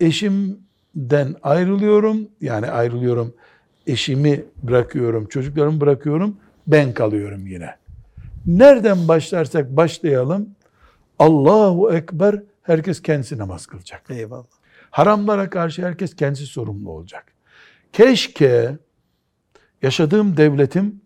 [0.01, 2.29] eşimden ayrılıyorum.
[2.41, 3.35] Yani ayrılıyorum.
[3.87, 5.27] Eşimi bırakıyorum.
[5.27, 6.37] Çocuklarımı bırakıyorum.
[6.67, 7.75] Ben kalıyorum yine.
[8.47, 10.49] Nereden başlarsak başlayalım.
[11.19, 12.43] Allahu Ekber.
[12.63, 14.03] Herkes kendisi namaz kılacak.
[14.11, 14.45] Eyvallah.
[14.91, 17.25] Haramlara karşı herkes kendisi sorumlu olacak.
[17.93, 18.79] Keşke
[19.83, 21.01] yaşadığım devletim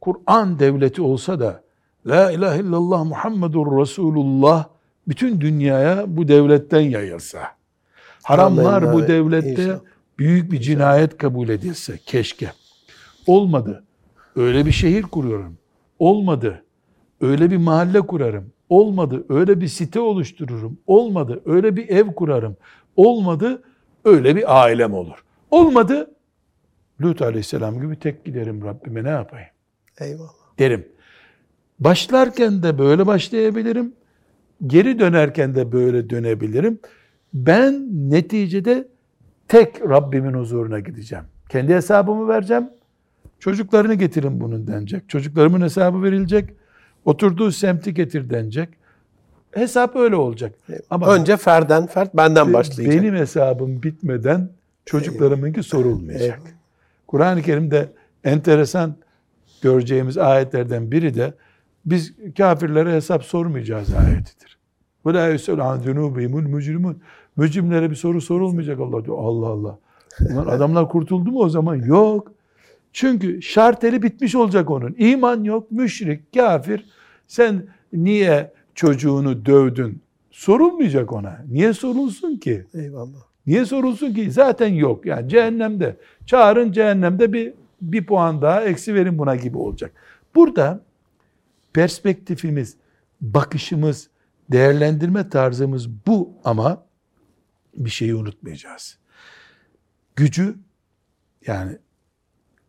[0.00, 1.62] Kur'an devleti olsa da
[2.06, 4.68] La ilahe illallah Muhammedur Resulullah
[5.08, 7.40] bütün dünyaya bu devletten yayılsa.
[8.22, 9.76] Haramlar bu devlette
[10.18, 12.52] büyük bir cinayet kabul edilse keşke.
[13.26, 13.84] Olmadı.
[14.36, 15.58] Öyle bir şehir kuruyorum.
[15.98, 16.64] Olmadı.
[17.20, 18.52] Öyle bir mahalle kurarım.
[18.68, 19.24] Olmadı.
[19.28, 20.78] Öyle bir site oluştururum.
[20.86, 21.42] Olmadı.
[21.46, 22.56] Öyle bir ev kurarım.
[22.96, 23.62] Olmadı.
[24.04, 25.24] Öyle bir ailem olur.
[25.50, 26.10] Olmadı.
[27.00, 29.48] Lut aleyhisselam gibi tek giderim Rabbime ne yapayım
[30.00, 30.32] Eyvallah.
[30.58, 30.88] derim.
[31.80, 33.92] Başlarken de böyle başlayabilirim.
[34.66, 36.78] Geri dönerken de böyle dönebilirim.
[37.34, 38.88] Ben neticede
[39.48, 41.24] tek Rabbimin huzuruna gideceğim.
[41.48, 42.68] Kendi hesabımı vereceğim.
[43.38, 45.08] Çocuklarını getirin bunun denecek.
[45.08, 46.50] Çocuklarımın hesabı verilecek.
[47.04, 48.68] Oturduğu semti getir denecek.
[49.50, 50.52] Hesap öyle olacak.
[50.90, 52.94] Ama Önce ferden, fert benden be- başlayacak.
[53.02, 54.48] benim hesabım bitmeden
[54.86, 56.38] çocuklarımınki sorulmayacak.
[56.38, 56.50] Eyvallah.
[57.06, 57.88] Kur'an-ı Kerim'de
[58.24, 58.94] enteresan
[59.62, 61.34] göreceğimiz ayetlerden biri de
[61.90, 64.58] biz kafirlere hesap sormayacağız ayetidir.
[65.06, 67.02] Ve la yusel an zunubihimul mücrimun.
[67.36, 69.16] Mücrimlere bir soru sorulmayacak Allah diyor.
[69.20, 69.78] Allah Allah.
[70.32, 71.74] Ulan adamlar kurtuldu mu o zaman?
[71.74, 72.32] Yok.
[72.92, 74.94] Çünkü şarteli bitmiş olacak onun.
[74.98, 76.86] İman yok, müşrik, kafir.
[77.26, 80.02] Sen niye çocuğunu dövdün?
[80.30, 81.38] Sorulmayacak ona.
[81.50, 82.64] Niye sorulsun ki?
[82.74, 83.28] Eyvallah.
[83.46, 84.30] Niye sorulsun ki?
[84.30, 85.06] Zaten yok.
[85.06, 85.96] Yani cehennemde.
[86.26, 89.92] Çağırın cehennemde bir, bir puan daha eksi verin buna gibi olacak.
[90.34, 90.80] Burada
[91.72, 92.76] perspektifimiz,
[93.20, 94.10] bakışımız,
[94.52, 96.86] değerlendirme tarzımız bu ama
[97.74, 98.98] bir şeyi unutmayacağız.
[100.16, 100.56] Gücü
[101.46, 101.78] yani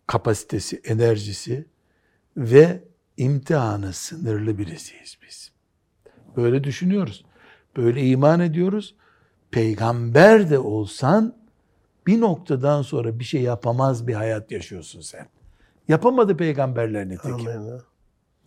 [0.08, 1.68] kapasitesi, enerjisi
[2.38, 2.84] ve
[3.18, 5.52] imtihanı sınırlı birisiyiz biz.
[6.36, 7.26] Böyle düşünüyoruz.
[7.78, 8.96] Böyle iman ediyoruz.
[9.52, 11.36] Peygamber de olsan
[12.08, 15.28] bir noktadan sonra bir şey yapamaz bir hayat yaşıyorsun sen.
[15.88, 17.48] Yapamadı peygamberler nitekim.
[17.48, 17.82] Amin.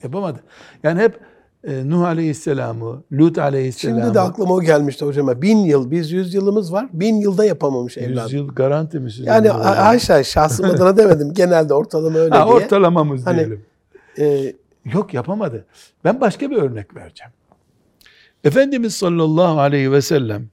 [0.02, 0.40] Yapamadı.
[0.82, 1.20] Yani hep
[1.64, 5.42] e, Nuh Aleyhisselam'ı, Lut Aleyhisselam'ı Şimdi de aklıma o gelmişti hocama.
[5.42, 6.88] Bin yıl, biz yüz yılımız var.
[6.92, 8.36] Bin yılda yapamamış 100 evladım.
[8.36, 9.24] yıl garanti mi sizin?
[9.24, 11.32] Yani haşa şahsım adına demedim.
[11.34, 12.54] Genelde ortalama öyle ha, diye.
[12.54, 13.64] ortalamamız Hani- diyelim.
[14.18, 14.52] Ee,
[14.84, 15.64] Yok yapamadı.
[16.04, 17.32] Ben başka bir örnek vereceğim.
[18.44, 20.48] Efendimiz sallallahu aleyhi ve sellem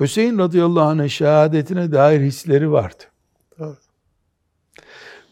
[0.00, 3.04] Hüseyin radıyallahu anh'ın şehadetine dair hisleri vardı.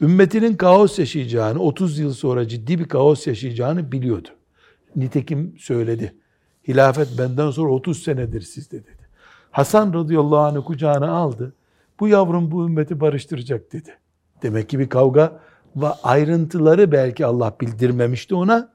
[0.01, 4.29] Ümmetinin kaos yaşayacağını, 30 yıl sonra ciddi bir kaos yaşayacağını biliyordu.
[4.97, 6.15] Nitekim söyledi.
[6.69, 9.07] Hilafet benden sonra 30 senedir sizde dedi.
[9.51, 11.55] Hasan radıyallahu anh'ı kucağına aldı.
[12.01, 13.99] Bu yavrum bu ümmeti barıştıracak dedi.
[14.43, 15.41] Demek ki bir kavga
[15.77, 18.73] ve ayrıntıları belki Allah bildirmemişti ona.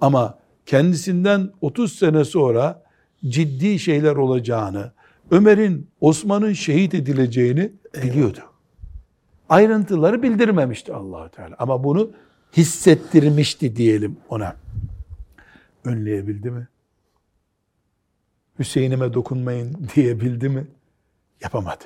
[0.00, 2.82] Ama kendisinden 30 sene sonra
[3.28, 4.92] ciddi şeyler olacağını,
[5.30, 7.72] Ömer'in, Osman'ın şehit edileceğini
[8.02, 8.40] biliyordu.
[9.48, 11.56] Ayrıntıları bildirmemişti Allahu Teala.
[11.58, 12.10] Ama bunu
[12.56, 14.56] hissettirmişti diyelim ona.
[15.84, 16.68] Önleyebildi mi?
[18.58, 20.66] Hüseyin'ime dokunmayın diyebildi mi?
[21.42, 21.84] Yapamadı.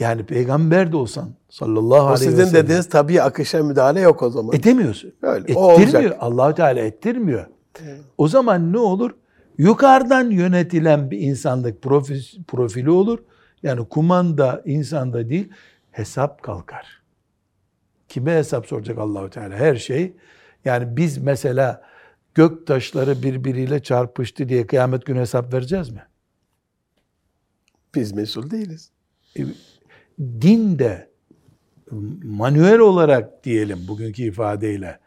[0.00, 2.64] Yani peygamber de olsan sallallahu o aleyhi ve sizin sellem.
[2.64, 4.56] dediğiniz tabii akışa müdahale yok o zaman.
[4.56, 5.12] Edemiyorsun.
[5.22, 6.16] Öyle, o Ettirmiyor.
[6.20, 7.46] Allahu Teala ettirmiyor.
[8.18, 9.10] O zaman ne olur?
[9.58, 13.18] Yukarıdan yönetilen bir insanlık profi- profili olur.
[13.62, 15.48] Yani kumanda insanda değil,
[15.92, 17.02] hesap kalkar.
[18.08, 19.54] Kime hesap soracak Allahu Teala?
[19.54, 20.16] Her şey.
[20.64, 21.82] Yani biz mesela
[22.34, 26.02] gök taşları birbiriyle çarpıştı diye kıyamet günü hesap vereceğiz mi?
[27.94, 28.90] Biz mesul değiliz.
[29.38, 29.44] E,
[30.18, 31.10] din de
[32.22, 34.98] manuel olarak diyelim bugünkü ifadeyle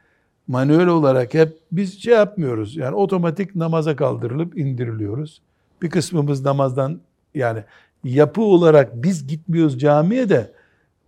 [0.48, 2.76] manuel olarak hep biz şey yapmıyoruz.
[2.76, 5.42] Yani otomatik namaza kaldırılıp indiriliyoruz.
[5.82, 7.02] Bir kısmımız namazdan
[7.36, 7.64] yani
[8.04, 10.52] yapı olarak biz gitmiyoruz camiye de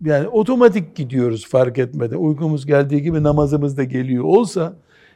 [0.04, 2.16] yani otomatik gidiyoruz fark etmeden.
[2.16, 4.72] Uykumuz geldiği gibi namazımız da geliyor olsa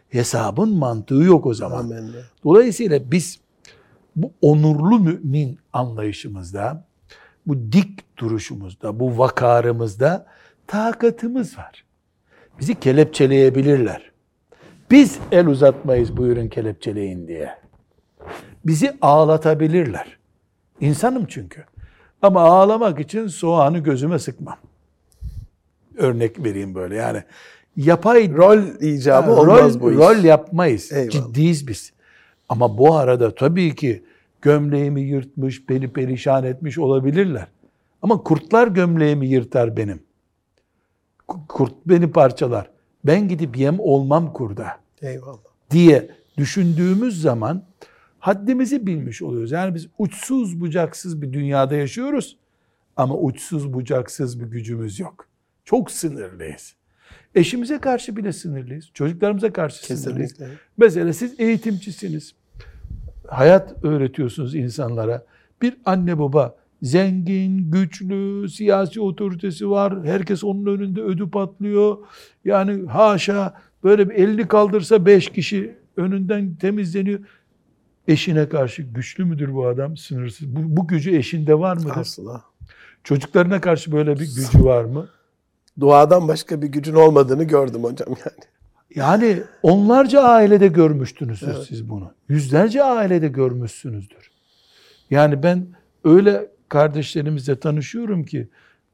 [0.08, 1.80] hesabın mantığı yok o zaman.
[1.80, 2.14] Amin.
[2.44, 3.40] Dolayısıyla biz
[4.16, 6.84] bu onurlu mümin anlayışımızda,
[7.46, 10.26] bu dik duruşumuzda, bu vakarımızda
[10.66, 11.84] takatımız var.
[12.60, 14.12] Bizi kelepçeleyebilirler.
[14.90, 17.50] Biz el uzatmayız buyurun kelepçeleyin diye.
[18.66, 20.18] Bizi ağlatabilirler.
[20.80, 21.64] İnsanım çünkü.
[22.22, 24.56] Ama ağlamak için soğanı gözüme sıkmam.
[25.96, 27.22] Örnek vereyim böyle yani.
[27.76, 29.98] Yapay Rol icabı Ha, olmaz rol, bu iş.
[29.98, 30.92] Rol yapmayız.
[30.92, 31.10] Eyvallah.
[31.10, 31.92] Ciddiyiz biz.
[32.48, 34.04] Ama bu arada tabii ki
[34.42, 37.46] gömleğimi yırtmış, beni perişan etmiş olabilirler.
[38.02, 40.02] Ama kurtlar gömleğimi yırtar benim.
[41.28, 42.70] Ku- Kurt beni parçalar.
[43.04, 44.66] Ben gidip yem olmam kurda
[45.02, 45.38] Eyvallah.
[45.70, 47.64] diye düşündüğümüz zaman
[48.18, 49.50] haddimizi bilmiş oluyoruz.
[49.50, 52.36] Yani biz uçsuz bucaksız bir dünyada yaşıyoruz
[52.96, 55.26] ama uçsuz bucaksız bir gücümüz yok.
[55.64, 56.74] Çok sınırlıyız.
[57.34, 58.90] Eşimize karşı bile sınırlıyız.
[58.94, 60.32] Çocuklarımıza karşı sınırlıyız.
[60.32, 60.58] Kesinlikle.
[60.76, 62.34] Mesela siz eğitimcisiniz.
[63.28, 65.24] Hayat öğretiyorsunuz insanlara.
[65.62, 70.04] Bir anne baba zengin, güçlü, siyasi otoritesi var.
[70.04, 71.98] Herkes onun önünde ödü patlıyor.
[72.44, 73.54] Yani haşa
[73.84, 77.20] böyle bir elini kaldırsa beş kişi önünden temizleniyor.
[78.08, 79.96] Eşine karşı güçlü müdür bu adam?
[79.96, 80.56] Sınırsız.
[80.56, 81.96] Bu, bu gücü eşinde var mıdır?
[81.96, 82.44] Asla.
[83.04, 85.08] Çocuklarına karşı böyle bir gücü var mı?
[85.80, 88.38] Duadan başka bir gücün olmadığını gördüm hocam yani.
[88.94, 92.12] Yani onlarca ailede görmüştünüz siz bunu.
[92.28, 94.30] Yüzlerce ailede görmüşsünüzdür.
[95.10, 95.66] Yani ben
[96.04, 98.48] öyle kardeşlerimizle tanışıyorum ki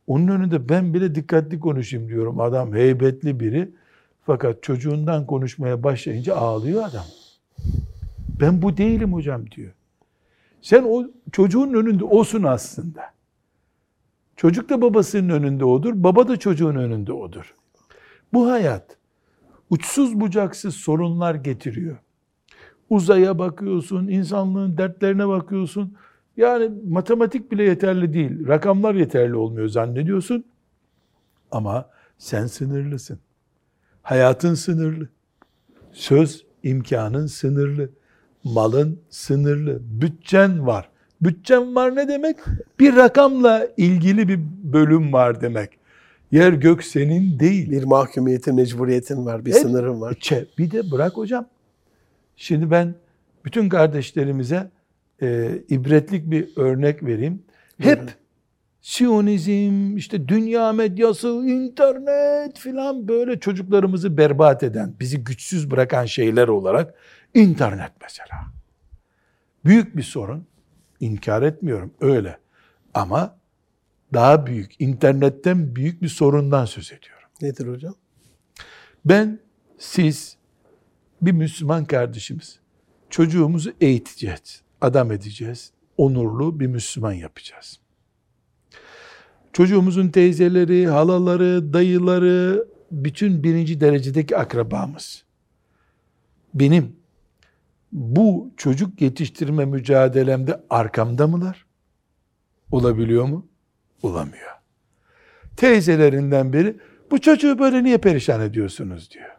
[0.08, 2.40] Onun önünde ben bile dikkatli konuşayım diyorum.
[2.40, 3.68] Adam heybetli biri.
[4.26, 7.04] Fakat çocuğundan konuşmaya başlayınca ağlıyor adam.
[8.40, 9.72] Ben bu değilim hocam diyor.
[10.62, 13.02] Sen o çocuğun önünde olsun aslında.
[14.38, 17.54] Çocuk da babasının önünde odur, baba da çocuğun önünde odur.
[18.32, 18.96] Bu hayat
[19.70, 21.96] uçsuz bucaksız sorunlar getiriyor.
[22.90, 25.96] Uzaya bakıyorsun, insanlığın dertlerine bakıyorsun.
[26.36, 28.48] Yani matematik bile yeterli değil.
[28.48, 30.44] Rakamlar yeterli olmuyor zannediyorsun.
[31.50, 33.18] Ama sen sınırlısın.
[34.02, 35.08] Hayatın sınırlı.
[35.92, 37.90] Söz imkanın sınırlı.
[38.44, 39.78] Malın sınırlı.
[39.82, 40.90] Bütçen var.
[41.22, 42.36] Bütçen var ne demek?
[42.80, 44.40] Bir rakamla ilgili bir
[44.72, 45.70] bölüm var demek.
[46.32, 47.70] Yer gök senin değil.
[47.70, 49.62] Bir mahkumiyetin, mecburiyetin var, bir Evet.
[49.62, 50.12] sınırın var.
[50.12, 51.46] Çe- Bir de bırak hocam.
[52.36, 52.94] Şimdi ben
[53.44, 54.70] bütün kardeşlerimize
[55.22, 57.42] e, ibretlik bir örnek vereyim.
[57.78, 58.10] Hep Buyurun.
[58.82, 66.94] Siyonizm, işte dünya medyası, internet filan böyle çocuklarımızı berbat eden, bizi güçsüz bırakan şeyler olarak
[67.34, 68.38] internet mesela.
[69.64, 70.44] Büyük bir sorun.
[71.00, 72.38] İnkar etmiyorum öyle.
[72.94, 73.38] Ama
[74.12, 77.28] daha büyük, internetten büyük bir sorundan söz ediyorum.
[77.42, 77.94] Nedir hocam?
[79.04, 79.38] Ben,
[79.78, 80.36] siz,
[81.22, 82.58] bir Müslüman kardeşimiz,
[83.10, 87.80] çocuğumuzu eğiteceğiz, adam edeceğiz, onurlu bir Müslüman yapacağız.
[89.52, 95.24] Çocuğumuzun teyzeleri, halaları, dayıları, bütün birinci derecedeki akrabamız.
[96.54, 96.96] Benim
[97.92, 101.66] bu çocuk yetiştirme mücadelemde arkamda mılar?
[102.70, 103.46] Olabiliyor mu?
[104.02, 104.50] Olamıyor.
[105.56, 106.76] Teyzelerinden biri
[107.10, 109.38] bu çocuğu böyle niye perişan ediyorsunuz diyor.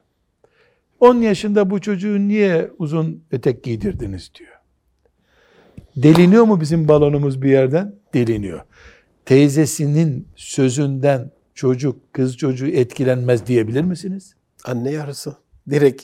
[1.00, 4.60] 10 yaşında bu çocuğu niye uzun etek giydirdiniz diyor.
[5.96, 7.96] Deliniyor mu bizim balonumuz bir yerden?
[8.14, 8.62] Deliniyor.
[9.26, 14.36] Teyzesinin sözünden çocuk, kız çocuğu etkilenmez diyebilir misiniz?
[14.66, 15.36] Anne yarısı.
[15.70, 16.04] Direkt.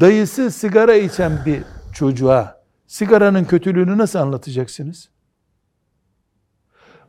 [0.00, 1.62] Dayısı sigara içen bir
[1.92, 5.08] çocuğa sigaranın kötülüğünü nasıl anlatacaksınız?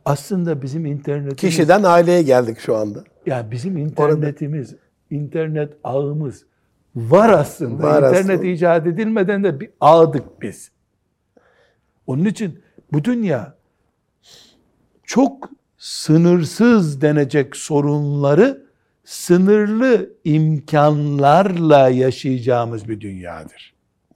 [0.04, 1.36] Aslında bizim internetimiz...
[1.36, 3.04] Kişiden aileye geldik şu anda.
[3.26, 4.74] Ya bizim internetimiz,
[5.10, 6.44] internet ağımız
[6.96, 7.82] var aslında.
[7.82, 8.46] Var internet aslında.
[8.46, 10.70] icat edilmeden de bir ağdık biz.
[12.06, 12.60] Onun için
[12.92, 13.54] bu dünya
[15.04, 18.61] çok sınırsız denecek sorunları
[19.04, 23.74] sınırlı imkanlarla yaşayacağımız bir dünyadır.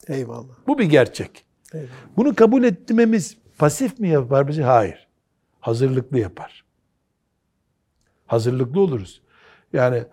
[0.08, 0.54] Eyvallah.
[0.66, 1.44] Bu bir gerçek.
[1.72, 1.88] Eyvallah.
[2.16, 4.62] Bunu kabul etmemiz pasif mi yapar bizi?
[4.62, 5.06] Hayır.
[5.60, 6.64] Hazırlıklı yapar.
[8.26, 9.22] Hazırlıklı oluruz.
[9.72, 10.04] Yani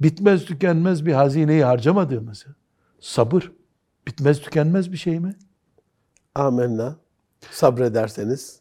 [0.00, 2.54] bitmez tükenmez bir hazineyi harcamadığımızı,
[3.00, 3.52] sabır
[4.06, 5.36] bitmez tükenmez bir şey mi?
[6.34, 6.96] Amenna.
[7.50, 8.60] Sabrederseniz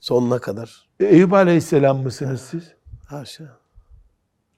[0.00, 0.88] sonuna kadar.
[1.00, 2.72] E, Eyüp Aleyhisselam mısınız siz?
[3.06, 3.58] Haşa.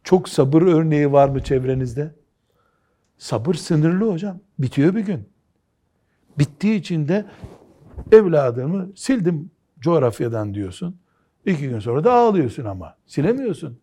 [0.05, 2.15] Çok sabır örneği var mı çevrenizde?
[3.19, 4.41] Sabır sınırlı hocam.
[4.59, 5.29] Bitiyor bir gün.
[6.39, 7.25] Bittiği için de
[8.13, 10.97] evladımı sildim coğrafyadan diyorsun.
[11.47, 12.97] İki gün sonra da ağlıyorsun ama.
[13.07, 13.79] Silemiyorsun.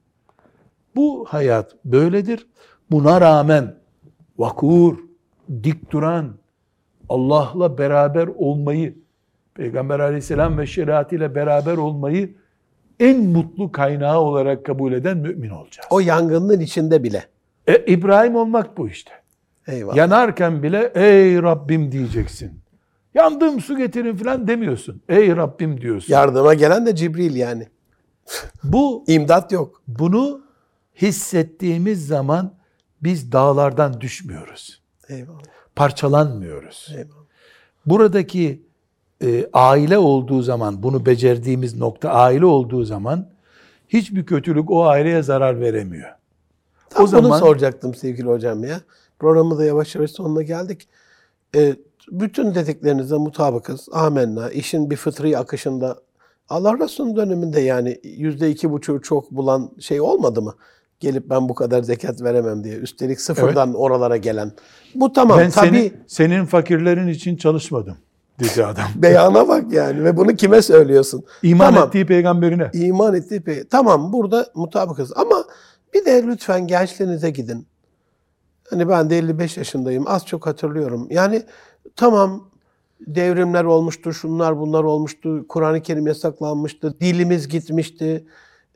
[0.96, 2.48] Bu hayat böyledir.
[2.92, 3.76] Buna rağmen
[4.38, 4.98] vakur,
[5.64, 6.36] dik duran,
[7.10, 8.98] Allah'la beraber olmayı,
[9.54, 12.36] Peygamber aleyhisselam ve şeriatıyla beraber olmayı
[13.00, 15.88] en mutlu kaynağı olarak kabul eden mümin olacağız.
[15.90, 17.26] O yangının içinde bile.
[17.68, 19.12] E, İbrahim olmak bu işte.
[19.68, 19.96] Eyvallah.
[19.96, 22.60] Yanarken bile ey Rabbim diyeceksin.
[23.14, 25.02] Yandım su getirin falan demiyorsun.
[25.10, 26.14] Ey Rabbim diyorsun.
[26.14, 27.68] Yardıma gelen de Cibril yani.
[28.64, 29.82] Bu İmdat yok.
[29.88, 30.42] bunu
[31.02, 32.54] hissettiğimiz zaman
[33.04, 34.82] biz dağlardan düşmüyoruz.
[35.10, 35.40] Eyvallah.
[35.76, 36.90] Parçalanmıyoruz.
[36.98, 37.26] Eyvallah.
[37.86, 38.65] Buradaki
[39.24, 43.30] e, aile olduğu zaman, bunu becerdiğimiz nokta aile olduğu zaman
[43.88, 46.10] hiçbir kötülük o aileye zarar veremiyor.
[46.90, 48.82] Tam O zaman- soracaktım sevgili hocam ya.
[49.20, 50.88] Programı da yavaş yavaş sonuna geldik.
[51.56, 51.76] Ee,
[52.12, 53.88] bütün dediklerinize mutabıkız.
[53.92, 54.50] Amenna.
[54.50, 55.96] İşin bir fıtri akışında
[56.50, 60.56] Allah Resulü'nün döneminde yani yüzde iki buçuğu çok bulan şey olmadı mı?
[61.00, 62.76] Gelip ben bu kadar zekat veremem diye.
[62.76, 64.52] Üstelik sıfırdan oralara gelen.
[64.96, 67.98] Bu tamam ben tabii seni, senin fakirlerin için çalışmadım
[68.40, 68.86] dedi adam.
[68.96, 71.24] beyana bak yani ve bunu kime söylüyorsun?
[71.44, 71.88] İman Tamam.
[71.88, 72.70] ettiği peygamberine.
[72.74, 75.44] İman ettiği pe- Tamam burada mutabıkız ama
[75.94, 77.68] bir de lütfen gençliğinize gidin.
[78.70, 80.04] Hani ben de 55 yaşındayım.
[80.08, 81.08] Az çok hatırlıyorum.
[81.10, 81.44] Yani
[81.96, 82.50] tamam
[83.00, 85.46] devrimler olmuştu, şunlar bunlar olmuştu.
[85.50, 87.00] Kur'an-ı Kerim yasaklanmıştı.
[87.02, 88.26] Dilimiz gitmişti.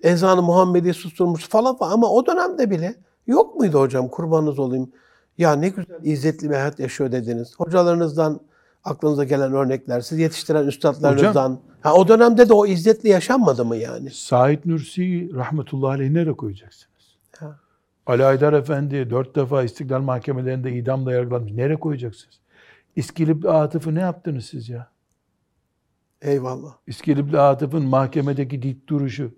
[0.03, 1.91] Ezanı Muhammedi susturmuş falan falan.
[1.91, 2.95] Ama o dönemde bile
[3.27, 4.91] yok muydu hocam kurbanınız olayım.
[5.37, 7.53] Ya ne güzel izzetli bir hayat yaşıyor dediniz.
[7.57, 8.39] Hocalarınızdan
[8.83, 11.59] Aklınıza gelen örnekler, siz yetiştiren üstadlarınızdan.
[11.81, 14.11] Ha, o dönemde de o izzetle yaşanmadı mı yani?
[14.11, 17.17] Said Nursi'yi rahmetullahi aleyh nereye koyacaksınız?
[17.39, 17.59] Ha.
[18.05, 21.51] Ali Aydar Efendi dört defa istiklal mahkemelerinde idamla yargılanmış.
[21.51, 22.39] Nereye koyacaksınız?
[22.95, 24.91] İskilipli Atıf'ı ne yaptınız siz ya?
[26.21, 26.73] Eyvallah.
[26.87, 29.31] İskilipli Atıf'ın mahkemedeki dik duruşu.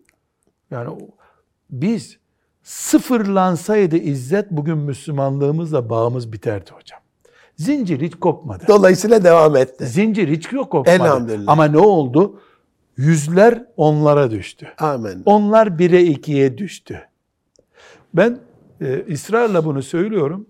[0.71, 0.97] Yani
[1.69, 2.17] biz
[2.63, 7.00] sıfırlansaydı izzet bugün Müslümanlığımızla bağımız biterdi hocam.
[7.61, 8.63] Zincir hiç kopmadı.
[8.67, 9.85] Dolayısıyla devam etti.
[9.85, 10.95] Zincir hiç yok kopmadı.
[10.95, 11.51] Elhamdülillah.
[11.51, 12.41] Ama ne oldu?
[12.97, 14.67] Yüzler onlara düştü.
[14.77, 15.23] Amin.
[15.25, 17.01] Onlar bire ikiye düştü.
[18.13, 18.39] Ben
[18.81, 20.47] e, ısrarla bunu söylüyorum.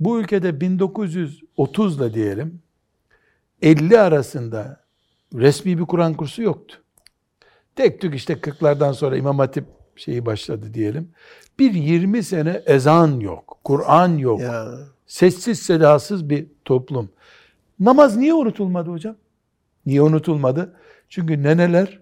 [0.00, 2.62] Bu ülkede 1930'la diyelim
[3.62, 4.80] 50 arasında
[5.34, 6.76] resmi bir Kur'an kursu yoktu.
[7.76, 9.64] Tek tük işte 40'lardan sonra İmam Hatip
[9.96, 11.10] şeyi başladı diyelim.
[11.58, 14.40] Bir 20 sene ezan yok, Kur'an yok.
[14.40, 14.78] Ya.
[15.08, 17.08] Sessiz sedasız bir toplum.
[17.80, 19.16] Namaz niye unutulmadı hocam?
[19.86, 20.74] Niye unutulmadı?
[21.08, 21.98] Çünkü neneler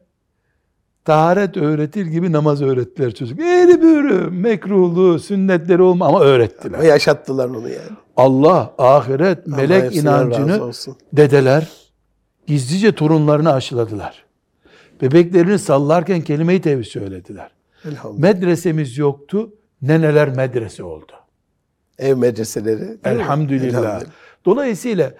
[1.04, 3.40] taharet öğretir gibi namaz öğrettiler çocuk.
[3.40, 6.78] Eğri büğrü, mekruhlu, sünnetleri olma ama öğrettiler.
[6.78, 7.96] Ama yaşattılar onu yani.
[8.16, 10.72] Allah, ahiret, Allah melek razı inancını
[11.12, 11.68] dedeler
[12.46, 14.24] gizlice torunlarına aşıladılar.
[15.02, 17.50] Bebeklerini sallarken kelime-i tevhid söylediler.
[17.84, 18.22] Elhamdülillah.
[18.22, 19.52] Medresemiz yoktu,
[19.82, 21.12] neneler medrese oldu.
[21.98, 22.82] Ev medreseleri.
[22.84, 22.96] mi?
[23.04, 24.02] Elhamdülillah.
[24.44, 25.14] Dolayısıyla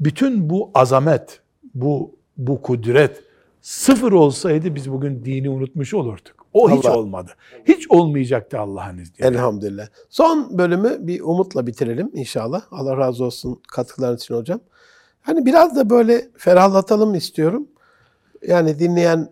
[0.00, 1.40] bütün bu azamet,
[1.74, 3.22] bu bu kudret
[3.60, 6.46] sıfır olsaydı biz bugün dini unutmuş olurduk.
[6.52, 6.98] O hiç Allah.
[6.98, 7.30] olmadı.
[7.64, 9.26] Hiç olmayacaktı Allah'ın izniyle.
[9.28, 9.86] Elhamdülillah.
[10.10, 12.62] Son bölümü bir umutla bitirelim inşallah.
[12.70, 14.60] Allah razı olsun katkıların için hocam.
[15.20, 17.68] Hani biraz da böyle ferahlatalım istiyorum.
[18.48, 19.28] Yani dinleyen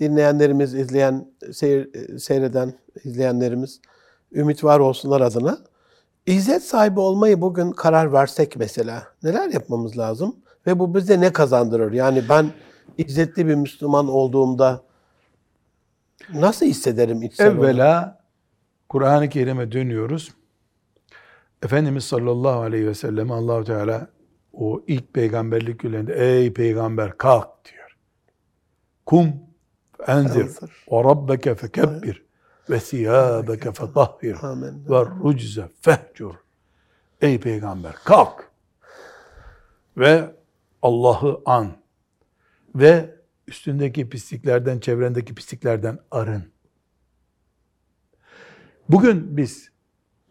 [0.00, 2.74] dinleyenlerimiz, izleyen, seyir, seyreden
[3.04, 3.80] izleyenlerimiz
[4.32, 5.58] ümit var olsunlar adına.
[6.26, 10.36] İzzet sahibi olmayı bugün karar versek mesela neler yapmamız lazım?
[10.66, 11.92] Ve bu bize ne kazandırır?
[11.92, 12.50] Yani ben
[12.98, 14.82] izzetli bir Müslüman olduğumda
[16.34, 17.46] nasıl hissederim içsel?
[17.46, 18.22] Evvela
[18.88, 20.32] Kur'an-ı Kerim'e dönüyoruz.
[21.62, 24.08] Efendimiz sallallahu aleyhi ve sellem Allahu Teala
[24.52, 27.96] o ilk peygamberlik yılında ey peygamber kalk diyor.
[29.06, 29.32] Kum
[30.06, 30.46] Enzir.
[30.92, 32.22] ve rabbeke fekebbir
[32.70, 34.36] ve thiyâbeke fetahhir
[34.90, 36.34] ve rucze fehcur.
[37.20, 38.50] Ey peygamber kalk
[39.96, 40.34] ve
[40.82, 41.72] Allah'ı an
[42.74, 43.14] ve
[43.46, 46.44] üstündeki pisliklerden, çevrendeki pisliklerden arın.
[48.88, 49.70] Bugün biz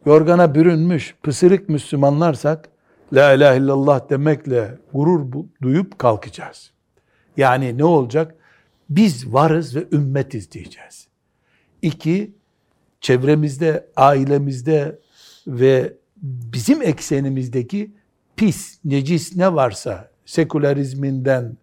[0.06, 2.70] yorgana bürünmüş, pısırık Müslümanlarsak,
[3.14, 6.72] La ilahe illallah demekle gurur duyup kalkacağız.
[7.38, 8.36] Yani ne olacak?
[8.90, 11.11] Biz varız ve ümmetiz diyeceğiz.
[11.82, 12.32] İki,
[13.02, 15.00] çevremizde, ailemizde
[15.48, 17.92] ve bizim eksenimizdeki
[18.36, 21.58] pis, necis ne varsa, sekülerizminden,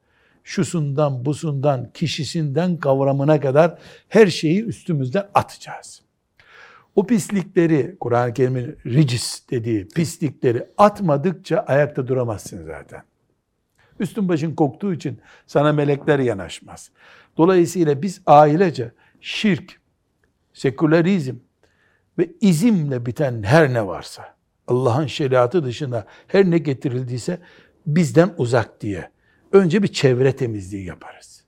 [0.45, 6.03] şusundan, busundan, kişisinden kavramına kadar her şeyi üstümüzden atacağız.
[6.97, 13.03] O pislikleri, Kur'an-ı Kerim'in ricis dediği pislikleri atmadıkça ayakta duramazsın zaten.
[14.01, 16.91] Üstün başın koktuğu için sana melekler yanaşmaz.
[17.37, 19.78] Dolayısıyla biz ailece şirk,
[20.59, 21.35] sekülerizm
[22.19, 24.35] ve izimle biten her ne varsa,
[24.67, 27.39] Allah'ın şeriatı dışında her ne getirildiyse
[27.87, 29.11] bizden uzak diye
[29.53, 31.45] önce bir çevre temizliği yaparız.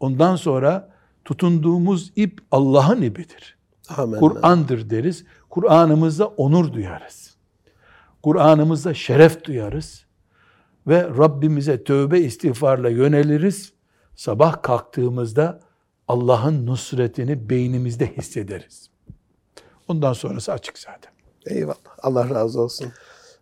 [0.00, 3.56] Ondan sonra tutunduğumuz ip Allah'ın ipidir.
[4.20, 5.24] Kur'an'dır deriz.
[5.50, 7.36] Kur'an'ımızda onur duyarız.
[8.22, 10.04] Kur'an'ımızda şeref duyarız.
[10.86, 13.72] Ve Rabbimize tövbe istiğfarla yöneliriz.
[14.16, 15.60] Sabah kalktığımızda
[16.08, 18.90] Allah'ın nusretini beynimizde hissederiz.
[19.88, 21.12] Ondan sonrası açık zaten.
[21.46, 21.98] Eyvallah.
[22.02, 22.92] Allah razı olsun.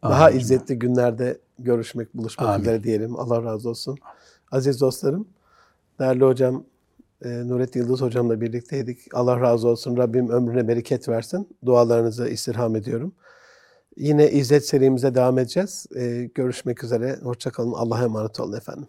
[0.02, 0.38] Daha Amin.
[0.38, 2.62] izzetli günlerde görüşmek, buluşmak Amin.
[2.62, 3.16] üzere diyelim.
[3.16, 3.98] Allah razı olsun.
[4.52, 5.28] Aziz dostlarım,
[6.00, 6.64] değerli hocam
[7.24, 8.98] e, Nurettin Yıldız hocamla birlikteydik.
[9.14, 9.96] Allah razı olsun.
[9.96, 11.48] Rabbim ömrüne bereket versin.
[11.64, 13.14] Dualarınızı istirham ediyorum.
[13.96, 15.86] Yine İzzet serimize devam edeceğiz.
[15.96, 17.18] E, görüşmek üzere.
[17.22, 17.72] Hoşçakalın.
[17.72, 18.88] Allah'a emanet olun efendim.